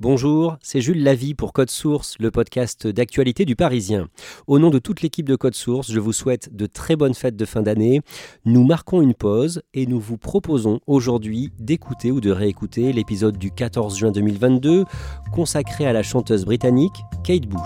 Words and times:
Bonjour, 0.00 0.56
c'est 0.62 0.80
Jules 0.80 1.04
Lavie 1.04 1.34
pour 1.34 1.52
Code 1.52 1.68
Source, 1.68 2.16
le 2.18 2.30
podcast 2.30 2.86
d'actualité 2.86 3.44
du 3.44 3.54
Parisien. 3.54 4.08
Au 4.46 4.58
nom 4.58 4.70
de 4.70 4.78
toute 4.78 5.02
l'équipe 5.02 5.28
de 5.28 5.36
Code 5.36 5.54
Source, 5.54 5.92
je 5.92 6.00
vous 6.00 6.14
souhaite 6.14 6.56
de 6.56 6.64
très 6.64 6.96
bonnes 6.96 7.12
fêtes 7.12 7.36
de 7.36 7.44
fin 7.44 7.60
d'année. 7.60 8.00
Nous 8.46 8.64
marquons 8.64 9.02
une 9.02 9.12
pause 9.12 9.60
et 9.74 9.84
nous 9.84 10.00
vous 10.00 10.16
proposons 10.16 10.80
aujourd'hui 10.86 11.52
d'écouter 11.58 12.12
ou 12.12 12.22
de 12.22 12.30
réécouter 12.30 12.94
l'épisode 12.94 13.36
du 13.36 13.50
14 13.50 13.98
juin 13.98 14.10
2022 14.10 14.86
consacré 15.32 15.84
à 15.84 15.92
la 15.92 16.02
chanteuse 16.02 16.46
britannique 16.46 16.96
Kate 17.22 17.44
Bush. 17.44 17.60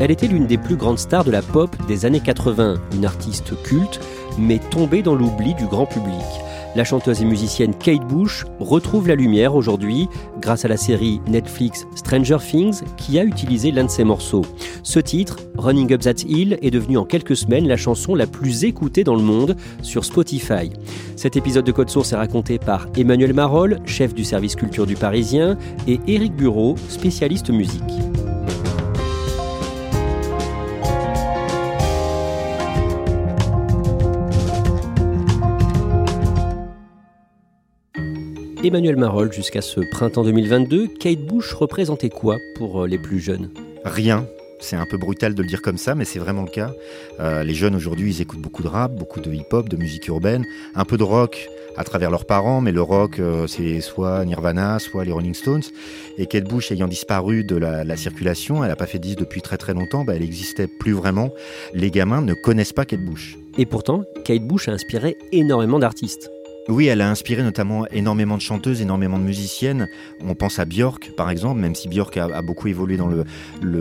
Elle 0.00 0.12
était 0.12 0.28
l'une 0.28 0.46
des 0.46 0.58
plus 0.58 0.76
grandes 0.76 1.00
stars 1.00 1.24
de 1.24 1.32
la 1.32 1.42
pop 1.42 1.74
des 1.88 2.04
années 2.04 2.20
80, 2.20 2.76
une 2.94 3.04
artiste 3.04 3.60
culte, 3.64 3.98
mais 4.38 4.60
tombée 4.60 5.02
dans 5.02 5.16
l'oubli 5.16 5.54
du 5.54 5.66
grand 5.66 5.86
public. 5.86 6.14
La 6.76 6.84
chanteuse 6.84 7.22
et 7.22 7.24
musicienne 7.24 7.74
Kate 7.74 8.06
Bush 8.06 8.44
retrouve 8.60 9.08
la 9.08 9.14
lumière 9.14 9.54
aujourd'hui 9.54 10.08
grâce 10.40 10.64
à 10.64 10.68
la 10.68 10.76
série 10.76 11.20
Netflix 11.26 11.86
Stranger 11.94 12.36
Things 12.38 12.82
qui 12.96 13.18
a 13.18 13.24
utilisé 13.24 13.70
l'un 13.70 13.84
de 13.84 13.90
ses 13.90 14.04
morceaux. 14.04 14.44
Ce 14.82 15.00
titre, 15.00 15.38
Running 15.56 15.92
Up 15.92 16.02
That 16.02 16.24
Hill, 16.26 16.58
est 16.62 16.70
devenu 16.70 16.98
en 16.98 17.04
quelques 17.04 17.36
semaines 17.36 17.66
la 17.66 17.76
chanson 17.76 18.14
la 18.14 18.26
plus 18.26 18.64
écoutée 18.64 19.02
dans 19.02 19.16
le 19.16 19.22
monde 19.22 19.56
sur 19.82 20.04
Spotify. 20.04 20.70
Cet 21.16 21.36
épisode 21.36 21.64
de 21.64 21.72
Code 21.72 21.90
Source 21.90 22.12
est 22.12 22.16
raconté 22.16 22.58
par 22.58 22.86
Emmanuel 22.96 23.32
Marolles, 23.32 23.80
chef 23.84 24.14
du 24.14 24.24
service 24.24 24.54
culture 24.54 24.86
du 24.86 24.94
Parisien, 24.94 25.56
et 25.86 26.00
Éric 26.06 26.34
Bureau, 26.34 26.76
spécialiste 26.88 27.50
musique. 27.50 27.82
Emmanuel 38.68 38.96
Marolles, 38.96 39.32
jusqu'à 39.32 39.62
ce 39.62 39.80
printemps 39.80 40.24
2022, 40.24 40.88
Kate 41.00 41.20
Bush 41.20 41.54
représentait 41.54 42.10
quoi 42.10 42.36
pour 42.54 42.82
euh, 42.82 42.86
les 42.86 42.98
plus 42.98 43.18
jeunes? 43.18 43.48
Rien. 43.82 44.26
C'est 44.60 44.76
un 44.76 44.84
peu 44.84 44.98
brutal 44.98 45.34
de 45.34 45.40
le 45.40 45.48
dire 45.48 45.62
comme 45.62 45.78
ça, 45.78 45.94
mais 45.94 46.04
c'est 46.04 46.18
vraiment 46.18 46.42
le 46.42 46.50
cas. 46.50 46.74
Euh, 47.18 47.44
les 47.44 47.54
jeunes 47.54 47.74
aujourd'hui, 47.74 48.10
ils 48.14 48.20
écoutent 48.20 48.42
beaucoup 48.42 48.62
de 48.62 48.68
rap, 48.68 48.92
beaucoup 48.92 49.20
de 49.20 49.32
hip-hop, 49.32 49.70
de 49.70 49.78
musique 49.78 50.06
urbaine, 50.08 50.44
un 50.74 50.84
peu 50.84 50.98
de 50.98 51.02
rock 51.02 51.48
à 51.78 51.84
travers 51.84 52.10
leurs 52.10 52.26
parents, 52.26 52.60
mais 52.60 52.72
le 52.72 52.82
rock, 52.82 53.20
euh, 53.20 53.46
c'est 53.46 53.80
soit 53.80 54.22
Nirvana, 54.26 54.78
soit 54.78 55.06
les 55.06 55.12
Rolling 55.12 55.32
Stones. 55.32 55.62
Et 56.18 56.26
Kate 56.26 56.44
Bush 56.44 56.70
ayant 56.70 56.88
disparu 56.88 57.44
de 57.44 57.56
la, 57.56 57.96
circulation, 57.96 58.62
elle 58.62 58.68
n'a 58.68 58.76
pas 58.76 58.84
fait 58.84 58.98
10 58.98 59.16
depuis 59.16 59.40
très 59.40 59.56
très 59.56 59.72
longtemps, 59.72 60.04
bah, 60.04 60.12
elle 60.14 60.20
n'existait 60.20 60.66
plus 60.66 60.92
vraiment. 60.92 61.30
Les 61.72 61.90
gamins 61.90 62.20
ne 62.20 62.34
connaissent 62.34 62.74
pas 62.74 62.84
Kate 62.84 63.00
Bush. 63.00 63.38
Et 63.56 63.64
pourtant, 63.64 64.04
Kate 64.26 64.42
Bush 64.42 64.68
a 64.68 64.72
inspiré 64.72 65.16
énormément 65.32 65.78
d'artistes. 65.78 66.30
Oui, 66.68 66.86
elle 66.86 67.00
a 67.00 67.08
inspiré 67.08 67.42
notamment 67.42 67.86
énormément 67.86 68.36
de 68.36 68.42
chanteuses, 68.42 68.82
énormément 68.82 69.18
de 69.18 69.24
musiciennes. 69.24 69.88
On 70.20 70.34
pense 70.34 70.58
à 70.58 70.66
Björk, 70.66 71.12
par 71.16 71.30
exemple, 71.30 71.60
même 71.60 71.74
si 71.74 71.88
Björk 71.88 72.18
a, 72.18 72.42
beaucoup 72.42 72.68
évolué 72.68 72.98
dans 72.98 73.08
le, 73.08 73.24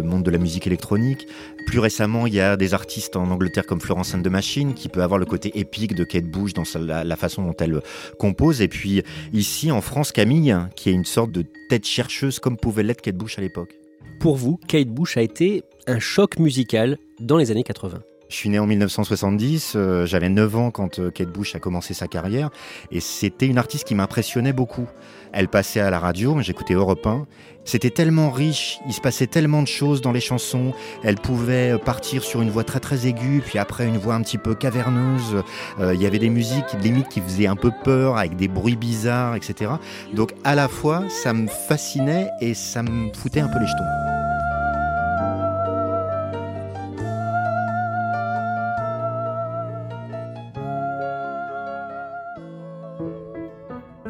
monde 0.03 0.23
de 0.23 0.31
la 0.31 0.37
musique 0.37 0.67
électronique. 0.67 1.27
Plus 1.65 1.79
récemment, 1.79 2.27
il 2.27 2.33
y 2.33 2.39
a 2.39 2.55
des 2.55 2.73
artistes 2.73 3.17
en 3.17 3.29
Angleterre 3.29 3.65
comme 3.65 3.81
Florence 3.81 4.15
and 4.15 4.21
the 4.21 4.29
Machine, 4.29 4.73
qui 4.73 4.87
peut 4.87 5.03
avoir 5.03 5.19
le 5.19 5.25
côté 5.25 5.59
épique 5.59 5.95
de 5.95 6.05
Kate 6.05 6.31
Bush 6.31 6.53
dans 6.53 6.63
la, 6.79 7.15
façon 7.17 7.43
dont 7.43 7.55
elle 7.59 7.81
compose. 8.19 8.61
Et 8.61 8.69
puis 8.69 9.03
ici, 9.33 9.69
en 9.69 9.81
France, 9.81 10.13
Camille, 10.13 10.55
qui 10.77 10.89
est 10.89 10.93
une 10.93 11.05
sorte 11.05 11.33
de 11.33 11.43
tête 11.69 11.85
chercheuse 11.85 12.39
comme 12.39 12.55
pouvait 12.55 12.83
l'être 12.83 13.01
Kate 13.01 13.17
Bush 13.17 13.37
à 13.37 13.41
l'époque. 13.41 13.75
Pour 14.21 14.37
vous, 14.37 14.57
Kate 14.65 14.87
Bush 14.87 15.17
a 15.17 15.21
été 15.21 15.63
un 15.87 15.99
choc 15.99 16.39
musical 16.39 16.97
dans 17.19 17.35
les 17.35 17.51
années 17.51 17.63
80 17.63 17.99
je 18.29 18.35
suis 18.35 18.49
né 18.49 18.59
en 18.59 18.67
1970, 18.67 19.73
euh, 19.75 20.05
j'avais 20.05 20.27
9 20.29 20.55
ans 20.57 20.71
quand 20.71 20.99
euh, 20.99 21.11
Kate 21.11 21.29
Bush 21.29 21.55
a 21.55 21.59
commencé 21.59 21.93
sa 21.93 22.07
carrière 22.07 22.49
et 22.91 22.99
c'était 22.99 23.47
une 23.47 23.57
artiste 23.57 23.85
qui 23.85 23.95
m'impressionnait 23.95 24.53
beaucoup. 24.53 24.87
Elle 25.31 25.47
passait 25.47 25.79
à 25.79 25.89
la 25.89 25.99
radio, 25.99 26.41
j'écoutais 26.41 26.73
Europe 26.73 27.05
1. 27.05 27.25
C'était 27.63 27.89
tellement 27.89 28.29
riche, 28.29 28.79
il 28.87 28.93
se 28.93 29.01
passait 29.01 29.27
tellement 29.27 29.61
de 29.61 29.67
choses 29.67 30.01
dans 30.01 30.11
les 30.11 30.19
chansons. 30.19 30.73
Elle 31.03 31.15
pouvait 31.15 31.71
euh, 31.71 31.77
partir 31.77 32.23
sur 32.23 32.41
une 32.41 32.49
voix 32.49 32.65
très 32.65 32.79
très 32.79 33.07
aiguë, 33.07 33.41
puis 33.45 33.59
après 33.59 33.85
une 33.85 33.97
voix 33.97 34.15
un 34.15 34.21
petit 34.21 34.37
peu 34.37 34.55
caverneuse. 34.55 35.43
il 35.79 36.01
y 36.01 36.05
avait 36.05 36.19
des 36.19 36.29
musiques 36.29 36.73
limite 36.81 37.07
qui 37.07 37.21
faisaient 37.21 37.47
un 37.47 37.55
peu 37.55 37.71
peur, 37.83 38.17
avec 38.17 38.35
des 38.35 38.47
bruits 38.47 38.75
bizarres, 38.75 39.35
etc. 39.35 39.71
Donc 40.13 40.33
à 40.43 40.55
la 40.55 40.67
fois, 40.67 41.03
ça 41.09 41.33
me 41.33 41.47
fascinait 41.47 42.27
et 42.41 42.53
ça 42.53 42.83
me 42.83 43.11
foutait 43.13 43.41
un 43.41 43.47
peu 43.47 43.59
les 43.59 43.67
jetons. 43.67 44.16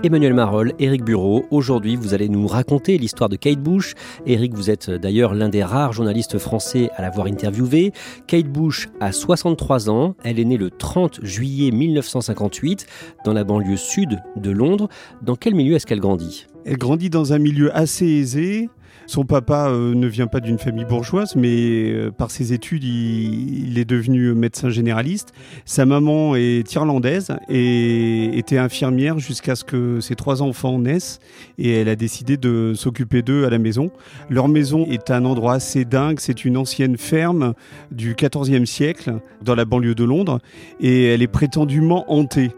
Emmanuel 0.03 0.35
Marolles, 0.35 0.73
Éric 0.77 1.03
Bureau. 1.03 1.45
Aujourd'hui, 1.49 1.95
vous 1.95 2.13
allez 2.13 2.29
nous 2.29 2.45
raconter 2.45 2.99
l'histoire 2.99 3.29
de 3.29 3.35
Kate 3.35 3.59
Bush. 3.59 3.95
Éric, 4.27 4.53
vous 4.53 4.69
êtes 4.69 4.91
d'ailleurs 4.91 5.33
l'un 5.33 5.49
des 5.49 5.63
rares 5.63 5.91
journalistes 5.91 6.37
français 6.37 6.91
à 6.95 7.01
l'avoir 7.01 7.25
interviewé. 7.25 7.93
Kate 8.27 8.45
Bush 8.45 8.89
a 8.99 9.11
63 9.11 9.89
ans. 9.89 10.15
Elle 10.23 10.39
est 10.39 10.45
née 10.45 10.57
le 10.57 10.69
30 10.69 11.21
juillet 11.23 11.71
1958 11.71 12.85
dans 13.25 13.33
la 13.33 13.43
banlieue 13.43 13.75
sud 13.75 14.21
de 14.35 14.51
Londres. 14.51 14.87
Dans 15.23 15.35
quel 15.35 15.55
milieu 15.55 15.75
est-ce 15.75 15.87
qu'elle 15.87 15.99
grandit? 15.99 16.45
Elle 16.63 16.77
grandit 16.77 17.09
dans 17.09 17.33
un 17.33 17.39
milieu 17.39 17.75
assez 17.75 18.05
aisé, 18.05 18.69
son 19.07 19.23
papa 19.23 19.69
euh, 19.69 19.95
ne 19.95 20.05
vient 20.05 20.27
pas 20.27 20.41
d'une 20.41 20.59
famille 20.59 20.83
bourgeoise, 20.83 21.37
mais 21.37 21.91
euh, 21.91 22.11
par 22.11 22.29
ses 22.29 22.51
études, 22.51 22.83
il, 22.83 23.79
est 23.79 23.85
devenu 23.85 24.33
médecin 24.33 24.69
généraliste. 24.69 25.33
Sa 25.63 25.85
maman 25.85 26.35
est 26.35 26.73
irlandaise 26.73 27.31
et 27.47 28.37
était 28.37 28.57
infirmière 28.57 29.17
jusqu'à 29.17 29.55
ce 29.55 29.63
que 29.63 30.01
ses 30.01 30.15
trois 30.15 30.41
enfants 30.41 30.77
naissent. 30.77 31.19
Et 31.57 31.71
elle 31.71 31.87
a 31.87 31.95
décidé 31.95 32.35
de 32.35 32.73
s'occuper 32.75 33.21
d'eux 33.21 33.45
à 33.45 33.49
la 33.49 33.59
maison. 33.59 33.91
Leur 34.29 34.49
maison 34.49 34.85
est 34.85 35.09
un 35.09 35.23
endroit 35.23 35.53
assez 35.53 35.85
dingue. 35.85 36.19
C'est 36.19 36.43
une 36.43 36.57
ancienne 36.57 36.97
ferme 36.97 37.53
du 37.91 38.13
XIVe 38.13 38.65
siècle 38.65 39.19
dans 39.41 39.55
la 39.55 39.63
banlieue 39.63 39.95
de 39.95 40.03
Londres. 40.03 40.39
Et 40.81 41.05
elle 41.05 41.21
est 41.21 41.27
prétendument 41.27 42.03
hantée. 42.11 42.51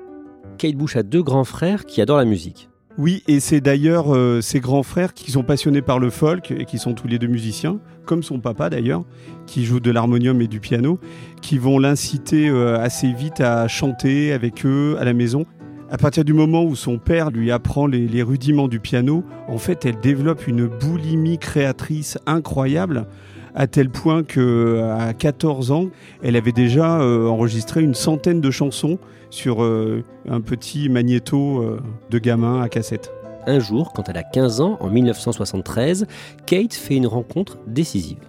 Kate 0.58 0.76
Bush 0.76 0.96
a 0.96 1.04
deux 1.04 1.22
grands 1.22 1.44
frères 1.44 1.86
qui 1.86 2.02
adorent 2.02 2.18
la 2.18 2.26
musique. 2.26 2.69
Oui, 3.00 3.24
et 3.30 3.40
c'est 3.40 3.62
d'ailleurs 3.62 4.14
euh, 4.14 4.42
ses 4.42 4.60
grands 4.60 4.84
frères 4.84 5.14
qui 5.14 5.32
sont 5.32 5.44
passionnés 5.44 5.82
par 5.82 6.00
le 6.00 6.10
folk 6.10 6.52
et 6.52 6.66
qui 6.66 6.78
sont 6.78 6.94
tous 6.94 7.08
les 7.08 7.18
deux 7.18 7.28
musiciens, 7.28 7.80
comme 8.04 8.24
son 8.24 8.42
papa 8.42 8.70
d'ailleurs, 8.70 9.06
qui 9.48 9.64
joue 9.64 9.80
de 9.80 9.90
l'harmonium 9.90 10.42
et 10.42 10.48
du 10.48 10.60
piano, 10.60 11.00
qui 11.42 11.58
vont 11.58 11.80
l'inciter 11.80 12.50
euh, 12.50 12.78
assez 12.78 13.14
vite 13.14 13.40
à 13.40 13.70
chanter 13.70 14.34
avec 14.34 14.66
eux 14.66 14.98
à 15.00 15.06
la 15.06 15.14
maison. 15.14 15.46
À 15.90 15.98
partir 15.98 16.26
du 16.26 16.34
moment 16.34 16.66
où 16.66 16.76
son 16.76 16.98
père 16.98 17.32
lui 17.32 17.52
apprend 17.52 17.88
les 17.88 18.22
rudiments 18.22 18.68
du 18.68 18.82
piano, 18.82 19.24
en 19.48 19.58
fait, 19.58 19.86
elle 19.86 20.02
développe 20.02 20.46
une 20.46 20.68
boulimie 20.68 21.38
créatrice 21.38 22.18
incroyable 22.26 23.08
à 23.56 23.68
tel 23.68 23.90
point 23.90 24.24
que 24.24 24.82
à 24.98 25.14
14 25.14 25.72
ans, 25.72 25.88
elle 26.24 26.36
avait 26.36 26.52
déjà 26.52 27.00
euh, 27.02 27.28
enregistré 27.28 27.82
une 27.82 27.96
centaine 27.96 28.42
de 28.42 28.52
chansons 28.52 29.00
sur 29.30 29.64
euh, 29.64 30.04
un 30.28 30.42
petit 30.42 30.90
magnéto 30.90 31.62
euh, 31.62 31.82
de 32.10 32.20
gamin 32.20 32.62
à 32.62 32.70
cassette. 32.70 33.12
Un 33.46 33.60
jour, 33.60 33.94
quand 33.94 34.10
elle 34.10 34.18
a 34.18 34.24
15 34.24 34.62
ans, 34.62 34.78
en 34.80 34.90
1973, 34.90 36.06
Kate 36.46 36.74
fait 36.74 36.96
une 36.96 37.08
rencontre 37.08 37.58
décisive. 37.68 38.20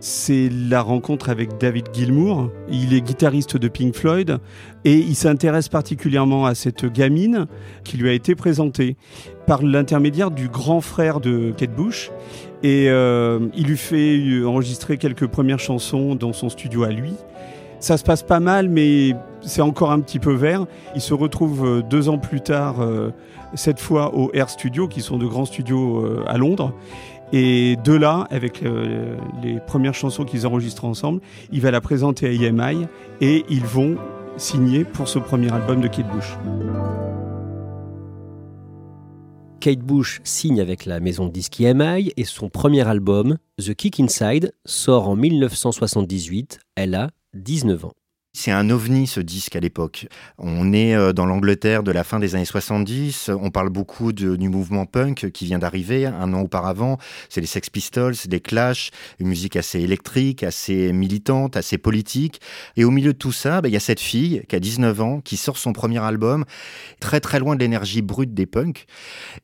C'est 0.00 0.50
la 0.50 0.82
rencontre 0.82 1.30
avec 1.30 1.58
David 1.58 1.86
Gilmour. 1.92 2.50
Il 2.70 2.94
est 2.94 3.00
guitariste 3.00 3.56
de 3.56 3.68
Pink 3.68 3.94
Floyd 3.94 4.38
et 4.84 4.94
il 4.94 5.14
s'intéresse 5.14 5.68
particulièrement 5.68 6.46
à 6.46 6.54
cette 6.54 6.86
gamine 6.86 7.46
qui 7.82 7.96
lui 7.96 8.08
a 8.08 8.12
été 8.12 8.34
présentée 8.34 8.96
par 9.46 9.62
l'intermédiaire 9.62 10.30
du 10.30 10.48
grand 10.48 10.80
frère 10.80 11.20
de 11.20 11.52
Kate 11.56 11.74
Bush. 11.74 12.10
Et 12.62 12.86
euh, 12.88 13.40
il 13.56 13.66
lui 13.66 13.76
fait 13.76 14.44
enregistrer 14.44 14.98
quelques 14.98 15.26
premières 15.26 15.60
chansons 15.60 16.14
dans 16.14 16.32
son 16.32 16.48
studio 16.48 16.84
à 16.84 16.90
lui. 16.90 17.14
Ça 17.78 17.96
se 17.98 18.04
passe 18.04 18.22
pas 18.22 18.40
mal, 18.40 18.68
mais 18.68 19.14
c'est 19.42 19.60
encore 19.60 19.92
un 19.92 20.00
petit 20.00 20.18
peu 20.18 20.32
vert. 20.32 20.66
Il 20.94 21.00
se 21.00 21.14
retrouve 21.14 21.66
euh, 21.66 21.82
deux 21.82 22.08
ans 22.08 22.18
plus 22.18 22.40
tard, 22.40 22.80
euh, 22.80 23.10
cette 23.54 23.78
fois 23.78 24.16
au 24.16 24.30
Air 24.32 24.48
Studio, 24.48 24.88
qui 24.88 25.02
sont 25.02 25.18
de 25.18 25.26
grands 25.26 25.44
studios 25.44 26.24
à 26.26 26.38
Londres. 26.38 26.72
Et 27.32 27.76
de 27.84 27.92
là, 27.92 28.26
avec 28.30 28.62
euh, 28.62 29.16
les 29.42 29.58
premières 29.60 29.94
chansons 29.94 30.24
qu'ils 30.24 30.46
enregistrent 30.46 30.84
ensemble, 30.84 31.20
il 31.52 31.60
va 31.60 31.70
la 31.70 31.80
présenter 31.80 32.26
à 32.26 32.30
EMI 32.30 32.86
et 33.20 33.44
ils 33.48 33.64
vont 33.64 33.96
signer 34.36 34.84
pour 34.84 35.08
ce 35.08 35.18
premier 35.18 35.52
album 35.52 35.80
de 35.80 35.88
Kate 35.88 36.08
Bush. 36.08 36.36
Kate 39.60 39.80
Bush 39.80 40.20
signe 40.22 40.60
avec 40.60 40.84
la 40.84 41.00
maison 41.00 41.26
de 41.26 41.32
disques 41.32 41.60
EMI 41.60 42.12
et 42.16 42.24
son 42.24 42.48
premier 42.48 42.86
album, 42.86 43.38
The 43.58 43.74
Kick 43.74 43.98
Inside, 43.98 44.52
sort 44.64 45.08
en 45.08 45.16
1978. 45.16 46.60
Elle 46.76 46.94
a 46.94 47.10
19 47.34 47.86
ans. 47.86 47.92
C'est 48.38 48.50
un 48.50 48.68
ovni 48.68 49.06
ce 49.06 49.18
disque 49.18 49.56
à 49.56 49.60
l'époque. 49.60 50.08
On 50.36 50.74
est 50.74 50.94
euh, 50.94 51.14
dans 51.14 51.24
l'Angleterre 51.24 51.82
de 51.82 51.90
la 51.90 52.04
fin 52.04 52.18
des 52.18 52.34
années 52.34 52.44
70. 52.44 53.30
On 53.30 53.50
parle 53.50 53.70
beaucoup 53.70 54.12
du 54.12 54.50
mouvement 54.50 54.84
punk 54.84 55.30
qui 55.30 55.46
vient 55.46 55.58
d'arriver 55.58 56.04
un 56.04 56.34
an 56.34 56.42
auparavant. 56.42 56.98
C'est 57.30 57.40
les 57.40 57.46
Sex 57.46 57.70
Pistols, 57.70 58.14
des 58.26 58.40
Clash, 58.40 58.90
une 59.20 59.28
musique 59.28 59.56
assez 59.56 59.80
électrique, 59.80 60.42
assez 60.42 60.92
militante, 60.92 61.56
assez 61.56 61.78
politique. 61.78 62.42
Et 62.76 62.84
au 62.84 62.90
milieu 62.90 63.14
de 63.14 63.18
tout 63.18 63.32
ça, 63.32 63.62
bah, 63.62 63.68
il 63.68 63.72
y 63.72 63.76
a 63.76 63.80
cette 63.80 64.00
fille 64.00 64.42
qui 64.50 64.54
a 64.54 64.60
19 64.60 65.00
ans, 65.00 65.20
qui 65.22 65.38
sort 65.38 65.56
son 65.56 65.72
premier 65.72 66.04
album, 66.04 66.44
très 67.00 67.20
très 67.20 67.38
loin 67.38 67.54
de 67.54 67.60
l'énergie 67.60 68.02
brute 68.02 68.34
des 68.34 68.44
punks. 68.44 68.84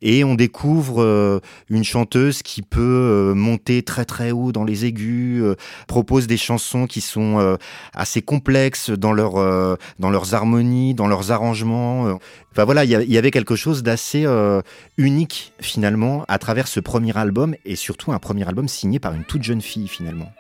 Et 0.03 0.23
on 0.23 0.35
découvre 0.35 1.03
euh, 1.03 1.41
une 1.71 1.85
chanteuse 1.85 2.43
qui 2.43 2.61
peut 2.61 2.81
euh, 2.83 3.35
monter 3.35 3.83
très 3.85 4.05
très 4.05 4.33
haut 4.33 4.53
dans 4.53 4.65
les 4.65 4.85
aigus, 4.85 5.43
propose 5.89 6.27
des 6.27 6.37
chansons 6.37 6.87
qui 6.87 7.01
sont 7.01 7.57
assez 7.95 8.21
complexes 8.21 8.82
dans, 8.91 9.15
euh, 9.17 9.77
dans 9.99 10.11
leurs 10.11 10.35
harmonies, 10.35 10.95
dans 10.95 11.07
leurs 11.07 11.33
arrangements. 11.33 12.07
Euh. 12.07 12.15
Enfin 12.53 12.65
voilà, 12.65 12.85
il 12.85 12.91
y, 12.91 13.19
avait 13.19 13.31
quelque 13.31 13.57
chose 13.57 13.83
d'assez 13.83 14.25
euh, 14.27 14.61
unique 14.99 15.53
finalement 15.61 16.25
à 16.29 16.39
travers 16.39 16.69
ce 16.69 16.81
premier 16.81 17.17
album 17.17 17.55
et 17.65 17.77
surtout 17.77 18.13
un 18.13 18.19
premier 18.19 18.47
album 18.47 18.69
signé 18.69 18.99
par 18.99 19.15
une 19.15 19.25
toute 19.25 19.43
jeune 19.43 19.63
fille 19.63 19.89
finalement. 19.89 20.31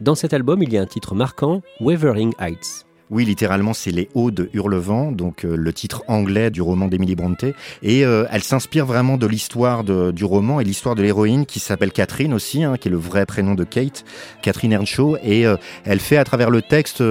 Dans 0.00 0.14
cet 0.14 0.34
album, 0.34 0.62
il 0.62 0.72
y 0.72 0.76
a 0.76 0.82
un 0.82 0.86
titre 0.86 1.14
marquant, 1.14 1.62
Wavering 1.80 2.34
Heights. 2.38 2.85
Oui, 3.08 3.24
littéralement, 3.24 3.72
c'est 3.72 3.92
Les 3.92 4.08
Hauts 4.14 4.32
de 4.32 4.50
Hurlevent, 4.52 5.12
donc 5.12 5.44
euh, 5.44 5.54
le 5.56 5.72
titre 5.72 6.02
anglais 6.08 6.50
du 6.50 6.60
roman 6.60 6.88
d'Emily 6.88 7.14
Bronte. 7.14 7.44
Et 7.82 8.04
euh, 8.04 8.24
elle 8.32 8.42
s'inspire 8.42 8.84
vraiment 8.84 9.16
de 9.16 9.28
l'histoire 9.28 9.84
du 9.84 10.24
roman 10.24 10.58
et 10.58 10.64
l'histoire 10.64 10.96
de 10.96 11.02
l'héroïne 11.02 11.46
qui 11.46 11.60
s'appelle 11.60 11.92
Catherine 11.92 12.34
aussi, 12.34 12.64
hein, 12.64 12.76
qui 12.76 12.88
est 12.88 12.90
le 12.90 12.96
vrai 12.96 13.24
prénom 13.24 13.54
de 13.54 13.62
Kate, 13.62 14.04
Catherine 14.42 14.72
Earnshaw. 14.72 15.18
Et 15.22 15.46
euh, 15.46 15.56
elle 15.84 16.00
fait 16.00 16.16
à 16.16 16.24
travers 16.24 16.50
le 16.50 16.62
texte 16.62 17.02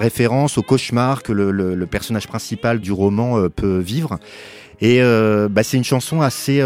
référence 0.00 0.56
au 0.56 0.62
cauchemar 0.62 1.22
que 1.22 1.32
le, 1.32 1.86
personnage 1.86 2.28
principal 2.28 2.80
du 2.80 2.92
roman 2.92 3.48
peut 3.50 3.78
vivre. 3.78 4.18
Et 4.80 5.00
bah, 5.00 5.62
c'est 5.62 5.76
une 5.76 5.84
chanson 5.84 6.20
assez 6.20 6.60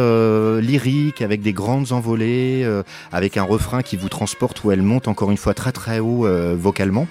lyrique, 0.63 1.23
avec 1.23 1.43
des 1.43 1.53
grandes 1.53 1.93
envolées, 1.93 2.67
avec 3.13 3.37
un 3.37 3.43
refrain 3.43 3.83
qui 3.83 3.97
vous 3.97 4.09
transporte 4.09 4.65
où 4.65 4.73
elle 4.73 4.83
monte 4.83 5.09
encore 5.09 5.31
une 5.31 5.37
fois 5.37 5.55
très 5.55 5.73
très 5.73 5.99
haut 5.99 6.27
vocalement. 6.57 7.07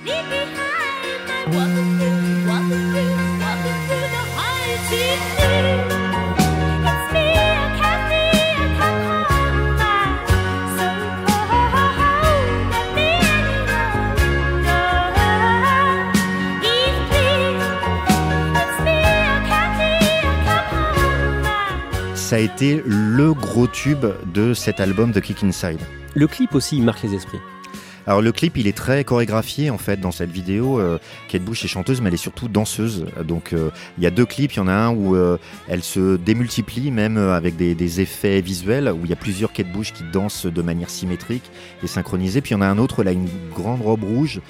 Ça 22.30 22.36
a 22.36 22.40
été 22.40 22.84
le 22.86 23.34
gros 23.34 23.66
tube 23.66 24.06
de 24.32 24.54
cet 24.54 24.80
album 24.80 25.12
de 25.12 25.20
Kick 25.20 25.44
Inside. 25.44 25.80
Le 26.14 26.28
clip 26.28 26.54
aussi 26.54 26.80
marque 26.80 27.02
les 27.02 27.16
esprits. 27.16 27.40
Alors 28.10 28.24
le 28.24 28.32
clip, 28.32 28.58
il 28.58 28.66
est 28.66 28.76
très 28.76 29.04
chorégraphié 29.04 29.70
en 29.70 29.78
fait 29.78 30.02
dans 30.02 30.10
cette 30.10 30.32
vidéo. 30.32 30.80
Euh, 30.80 30.98
Kate 31.28 31.44
Bush 31.44 31.64
est 31.64 31.68
chanteuse, 31.68 32.02
mais 32.02 32.08
elle 32.08 32.16
est 32.16 32.18
surtout 32.18 32.48
danseuse. 32.48 33.06
Donc 33.24 33.54
euh, 33.54 33.70
il 34.00 34.04
y 34.04 34.08
a 34.08 34.10
deux 34.10 34.26
clips. 34.26 34.54
Il 34.54 34.58
y 34.58 34.60
en 34.62 34.68
a 34.68 34.74
un 34.74 34.90
où 34.90 35.16
euh, 35.16 35.38
elle 35.68 35.84
se 35.84 36.16
démultiplie 36.16 36.90
même 36.90 37.20
avec 37.20 37.56
des, 37.56 38.02
effets 38.02 38.42
visuels, 38.42 38.92
où 38.92 39.02
il 39.04 39.12
y 39.12 39.14
a 39.14 39.16
plusieurs 39.16 39.54
Kate 39.54 39.72
Bush 39.72 39.94
qui 39.94 40.02
dansent 40.12 40.48
de 40.48 40.62
manière 40.64 40.90
symétrique 40.90 41.52
et 41.84 41.88
synchronisée. 41.88 42.42
Puis 42.42 42.50
il 42.50 42.54
y 42.56 42.58
en 42.58 42.62
a 42.62 42.66
un 42.66 42.80
autre, 42.80 43.02
elle 43.02 43.10
a 43.10 43.12
une 43.12 43.30
grande 43.54 43.84
robe 43.84 44.04
rouge 44.04 44.42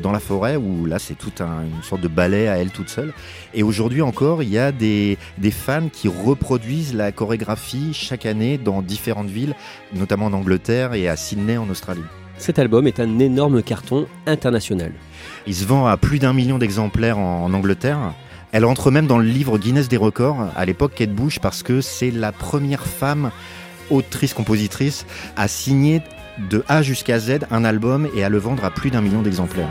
dans 0.00 0.12
la 0.12 0.20
forêt, 0.20 0.54
où 0.54 0.86
là 0.86 1.00
c'est 1.00 1.18
toute 1.18 1.40
une 1.40 1.82
sorte 1.82 2.02
de 2.02 2.08
ballet 2.08 2.46
à 2.46 2.58
elle 2.58 2.70
toute 2.70 2.88
seule. 2.88 3.12
Et 3.52 3.64
aujourd'hui 3.64 4.00
encore, 4.00 4.44
il 4.44 4.50
y 4.50 4.58
a 4.58 4.70
des 4.70 5.16
fans 5.50 5.88
qui 5.92 6.06
reproduisent 6.06 6.94
la 6.94 7.10
chorégraphie 7.10 7.92
chaque 7.94 8.26
année 8.26 8.58
dans 8.58 8.80
différentes 8.80 9.30
villes, 9.30 9.56
notamment 9.92 10.26
en 10.26 10.32
Angleterre 10.34 10.94
et 10.94 11.08
à 11.08 11.16
Sydney 11.16 11.56
en 11.56 11.68
Australie. 11.68 12.04
Cet 12.38 12.58
album 12.58 12.86
est 12.86 13.00
un 13.00 13.18
énorme 13.18 13.62
carton 13.62 14.06
international. 14.26 14.92
Il 15.46 15.54
se 15.54 15.64
vend 15.64 15.86
à 15.86 15.96
plus 15.96 16.18
d'un 16.18 16.32
million 16.32 16.58
d'exemplaires 16.58 17.18
en, 17.18 17.52
Angleterre. 17.52 18.14
Elle 18.52 18.64
entre 18.64 18.90
même 18.90 19.06
dans 19.06 19.18
le 19.18 19.24
livre 19.26 19.58
Guinness 19.58 19.88
des 19.88 19.96
records 19.96 20.46
à 20.56 20.64
l'époque 20.64 20.94
Kate 20.94 21.12
Bush 21.12 21.40
parce 21.40 21.62
que 21.62 21.80
c'est 21.80 22.10
la 22.10 22.32
première 22.32 22.86
femme 22.86 23.30
autrice-compositrice 23.90 25.04
à 25.36 25.48
signer 25.48 26.00
de 26.50 26.64
A 26.68 26.82
jusqu'à 26.82 27.18
Z 27.18 27.40
un 27.50 27.64
album 27.64 28.08
et 28.14 28.22
à 28.22 28.28
le 28.28 28.38
vendre 28.38 28.64
à 28.64 28.70
plus 28.70 28.90
d'un 28.90 29.00
million 29.00 29.22
d'exemplaires. 29.22 29.68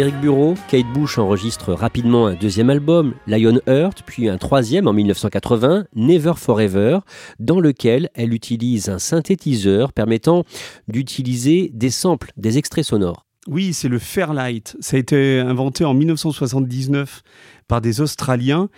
Eric 0.00 0.18
Bureau, 0.22 0.54
Kate 0.70 0.90
Bush 0.94 1.18
enregistre 1.18 1.74
rapidement 1.74 2.26
un 2.26 2.34
deuxième 2.34 2.70
album, 2.70 3.12
Lion 3.26 3.60
Heart, 3.66 4.02
puis 4.06 4.30
un 4.30 4.38
troisième 4.38 4.88
en 4.88 4.94
1980, 4.94 5.84
Never 5.94 6.32
Forever, 6.38 7.00
dans 7.38 7.60
lequel 7.60 8.08
elle 8.14 8.32
utilise 8.32 8.88
un 8.88 8.98
synthétiseur 8.98 9.92
permettant 9.92 10.44
d'utiliser 10.88 11.70
des 11.74 11.90
samples, 11.90 12.32
des 12.38 12.56
extraits 12.56 12.86
sonores. 12.86 13.26
Oui, 13.46 13.74
c'est 13.74 13.88
le 13.88 13.98
Fairlight. 13.98 14.74
Ça 14.80 14.96
a 14.96 15.00
été 15.00 15.38
inventé 15.38 15.84
en 15.84 15.92
1979 15.92 17.20
par 17.68 17.82
des 17.82 18.00
Australiens 18.00 18.70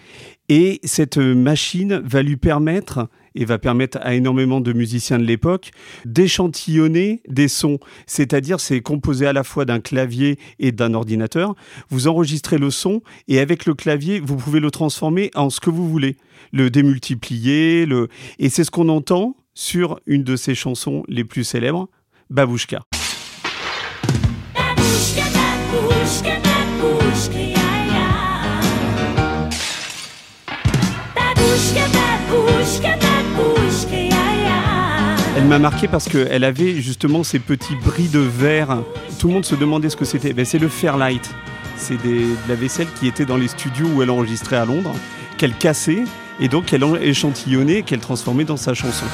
et 0.49 0.81
cette 0.83 1.19
machine 1.19 2.03
va 2.05 2.23
lui 2.23 2.37
permettre 2.37 3.09
et 3.35 3.45
va 3.45 3.59
permettre 3.59 3.99
à 4.03 4.15
énormément 4.15 4.61
de 4.61 4.73
musiciens 4.73 5.19
de 5.19 5.25
l'époque 5.25 5.71
d'échantillonner 6.05 7.23
des 7.29 7.49
sons. 7.49 7.79
C'est-à-dire, 8.07 8.61
c'est 8.61 8.81
composé 8.81 9.27
à 9.27 9.33
la 9.33 9.45
fois 9.45 9.65
d'un 9.65 9.81
clavier 9.81 10.39
et 10.59 10.73
d'un 10.73 10.95
ordinateur. 10.95 11.55
Vous 11.91 12.09
enregistrez 12.09 12.59
le 12.59 12.71
son 12.71 13.03
et 13.29 13.39
avec 13.39 13.67
le 13.67 13.75
clavier, 13.75 14.21
vous 14.21 14.37
pouvez 14.37 14.61
le 14.61 14.71
transformer 14.71 15.31
en 15.35 15.51
ce 15.51 15.61
que 15.61 15.71
vous 15.71 15.89
voulez. 15.89 16.17
Le 16.53 16.71
démultiplier, 16.71 17.87
le... 17.87 18.09
et 18.39 18.49
c'est 18.49 18.65
ce 18.65 18.71
qu'on 18.71 18.89
entend 18.89 19.37
sur 19.55 20.01
une 20.07 20.25
de 20.25 20.37
ses 20.37 20.55
chansons 20.55 21.03
les 21.09 21.25
plus 21.25 21.45
célèbres, 21.45 21.89
Babushka. 22.31 22.81
Elle 32.85 33.12
m'a 35.53 35.59
marqué 35.59 35.87
parce 35.87 36.09
qu'elle 36.09 36.45
avait 36.45 36.81
justement 36.81 37.23
ces 37.23 37.39
petits 37.39 37.77
bris 37.77 38.09
de 38.09 38.21
verre. 38.21 38.79
Tout 39.19 39.29
le 39.29 39.35
monde 39.35 39.45
se 39.45 39.55
demandait 39.55 39.91
ce 39.91 39.97
que 39.97 40.07
c'était. 40.07 40.33
Ben, 40.33 40.47
c'est 40.47 40.59
le 40.59 40.69
Fairlight. 40.69 41.31
C'est 41.77 42.03
de 42.03 42.25
la 42.49 42.55
vaisselle 42.55 42.87
qui 42.99 43.07
était 43.07 43.27
dans 43.27 43.37
les 43.37 43.49
studios 43.49 43.87
où 43.95 44.03
elle 44.03 44.09
enregistrait 44.09 44.57
à 44.57 44.65
Londres, 44.65 44.95
qu'elle 45.37 45.53
cassait 45.53 46.05
et 46.41 46.49
donc 46.49 46.65
qu'elle 46.65 46.83
échantillonnait 47.03 47.81
et 47.81 47.83
qu'elle 47.83 48.01
transformait 48.01 48.45
dans 48.45 48.57
sa 48.57 48.73
chanson. 48.73 49.05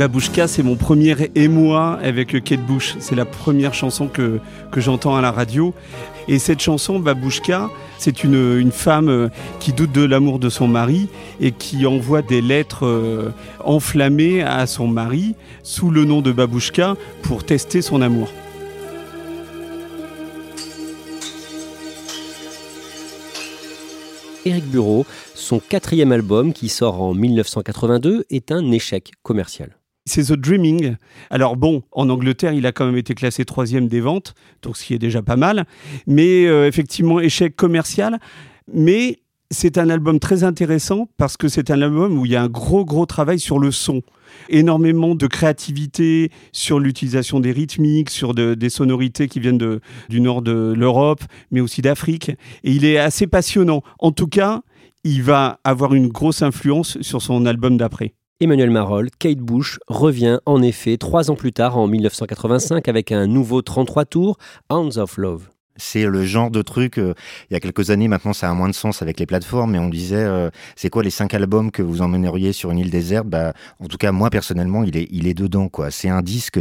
Babouchka, 0.00 0.48
c'est 0.48 0.62
mon 0.62 0.76
premier 0.76 1.14
émoi 1.34 1.98
avec 2.02 2.42
Kate 2.42 2.64
Bush. 2.64 2.96
C'est 3.00 3.14
la 3.14 3.26
première 3.26 3.74
chanson 3.74 4.08
que, 4.08 4.40
j'entends 4.74 5.14
à 5.14 5.20
la 5.20 5.30
radio. 5.30 5.74
Et 6.26 6.38
cette 6.38 6.60
chanson, 6.60 6.98
Babouchka, 6.98 7.68
c'est 7.98 8.24
une, 8.24 8.56
une, 8.58 8.72
femme 8.72 9.10
euh, 9.10 9.28
qui 9.58 9.74
doute 9.74 9.92
de 9.92 10.02
l'amour 10.02 10.38
de 10.38 10.48
son 10.48 10.68
mari 10.68 11.10
et 11.38 11.52
qui 11.52 11.84
envoie 11.84 12.22
des 12.22 12.40
lettres 12.40 12.86
euh, 12.86 13.34
enflammées 13.62 14.40
à 14.40 14.66
son 14.66 14.88
mari 14.88 15.34
sous 15.62 15.90
le 15.90 16.06
nom 16.06 16.22
de 16.22 16.32
Babouchka 16.32 16.96
pour 17.20 17.44
tester 17.44 17.82
son 17.82 18.00
amour. 18.00 18.32
Eric 24.46 24.64
Bureau, 24.64 25.04
son 25.34 25.58
quatrième 25.58 26.12
album 26.12 26.54
qui 26.54 26.70
sort 26.70 27.02
en 27.02 27.12
1982 27.12 28.24
est 28.30 28.50
un 28.50 28.70
échec 28.70 29.10
commercial. 29.22 29.76
C'est 30.10 30.24
The 30.24 30.32
Dreaming. 30.32 30.96
Alors 31.30 31.56
bon, 31.56 31.84
en 31.92 32.10
Angleterre, 32.10 32.52
il 32.52 32.66
a 32.66 32.72
quand 32.72 32.84
même 32.84 32.96
été 32.96 33.14
classé 33.14 33.44
troisième 33.44 33.86
des 33.86 34.00
ventes, 34.00 34.34
donc 34.60 34.76
ce 34.76 34.84
qui 34.84 34.92
est 34.92 34.98
déjà 34.98 35.22
pas 35.22 35.36
mal. 35.36 35.66
Mais 36.08 36.46
euh, 36.46 36.66
effectivement, 36.66 37.20
échec 37.20 37.54
commercial. 37.54 38.18
Mais 38.74 39.20
c'est 39.52 39.78
un 39.78 39.88
album 39.88 40.18
très 40.18 40.42
intéressant 40.42 41.08
parce 41.16 41.36
que 41.36 41.46
c'est 41.46 41.70
un 41.70 41.80
album 41.80 42.18
où 42.18 42.26
il 42.26 42.32
y 42.32 42.34
a 42.34 42.42
un 42.42 42.48
gros, 42.48 42.84
gros 42.84 43.06
travail 43.06 43.38
sur 43.38 43.60
le 43.60 43.70
son. 43.70 44.02
Énormément 44.48 45.14
de 45.14 45.28
créativité 45.28 46.32
sur 46.50 46.80
l'utilisation 46.80 47.38
des 47.38 47.52
rythmiques, 47.52 48.10
sur 48.10 48.34
des 48.34 48.68
sonorités 48.68 49.28
qui 49.28 49.38
viennent 49.38 49.78
du 50.08 50.20
nord 50.20 50.42
de 50.42 50.74
l'Europe, 50.76 51.22
mais 51.52 51.60
aussi 51.60 51.82
d'Afrique. 51.82 52.30
Et 52.64 52.72
il 52.72 52.84
est 52.84 52.98
assez 52.98 53.28
passionnant. 53.28 53.82
En 54.00 54.10
tout 54.10 54.26
cas, 54.26 54.62
il 55.04 55.22
va 55.22 55.60
avoir 55.62 55.94
une 55.94 56.08
grosse 56.08 56.42
influence 56.42 57.00
sur 57.00 57.22
son 57.22 57.46
album 57.46 57.76
d'après. 57.76 58.14
Emmanuel 58.42 58.70
Marol, 58.70 59.10
Kate 59.18 59.36
Bush 59.36 59.78
revient 59.86 60.38
en 60.46 60.62
effet 60.62 60.96
trois 60.96 61.30
ans 61.30 61.34
plus 61.34 61.52
tard, 61.52 61.76
en 61.76 61.86
1985, 61.86 62.88
avec 62.88 63.12
un 63.12 63.26
nouveau 63.26 63.60
33 63.60 64.06
tours, 64.06 64.38
Hands 64.70 64.96
of 64.96 65.18
Love. 65.18 65.50
C'est 65.80 66.04
le 66.04 66.24
genre 66.24 66.50
de 66.50 66.62
truc, 66.62 66.98
euh, 66.98 67.14
il 67.50 67.54
y 67.54 67.56
a 67.56 67.60
quelques 67.60 67.90
années 67.90 68.06
maintenant 68.06 68.32
ça 68.32 68.50
a 68.50 68.54
moins 68.54 68.68
de 68.68 68.74
sens 68.74 69.02
avec 69.02 69.18
les 69.18 69.26
plateformes, 69.26 69.72
mais 69.72 69.78
on 69.78 69.88
disait 69.88 70.16
euh, 70.16 70.50
c'est 70.76 70.90
quoi 70.90 71.02
les 71.02 71.10
cinq 71.10 71.34
albums 71.34 71.70
que 71.70 71.82
vous 71.82 72.02
emmèneriez 72.02 72.52
sur 72.52 72.70
une 72.70 72.78
île 72.78 72.90
déserte? 72.90 73.26
Bah, 73.26 73.54
En 73.80 73.86
tout 73.86 73.96
cas 73.96 74.12
moi 74.12 74.30
personnellement 74.30 74.84
il 74.84 74.96
est, 74.96 75.08
il 75.10 75.26
est 75.26 75.34
dedans. 75.34 75.68
quoi. 75.68 75.90
C'est 75.90 76.08
un 76.08 76.22
disque 76.22 76.60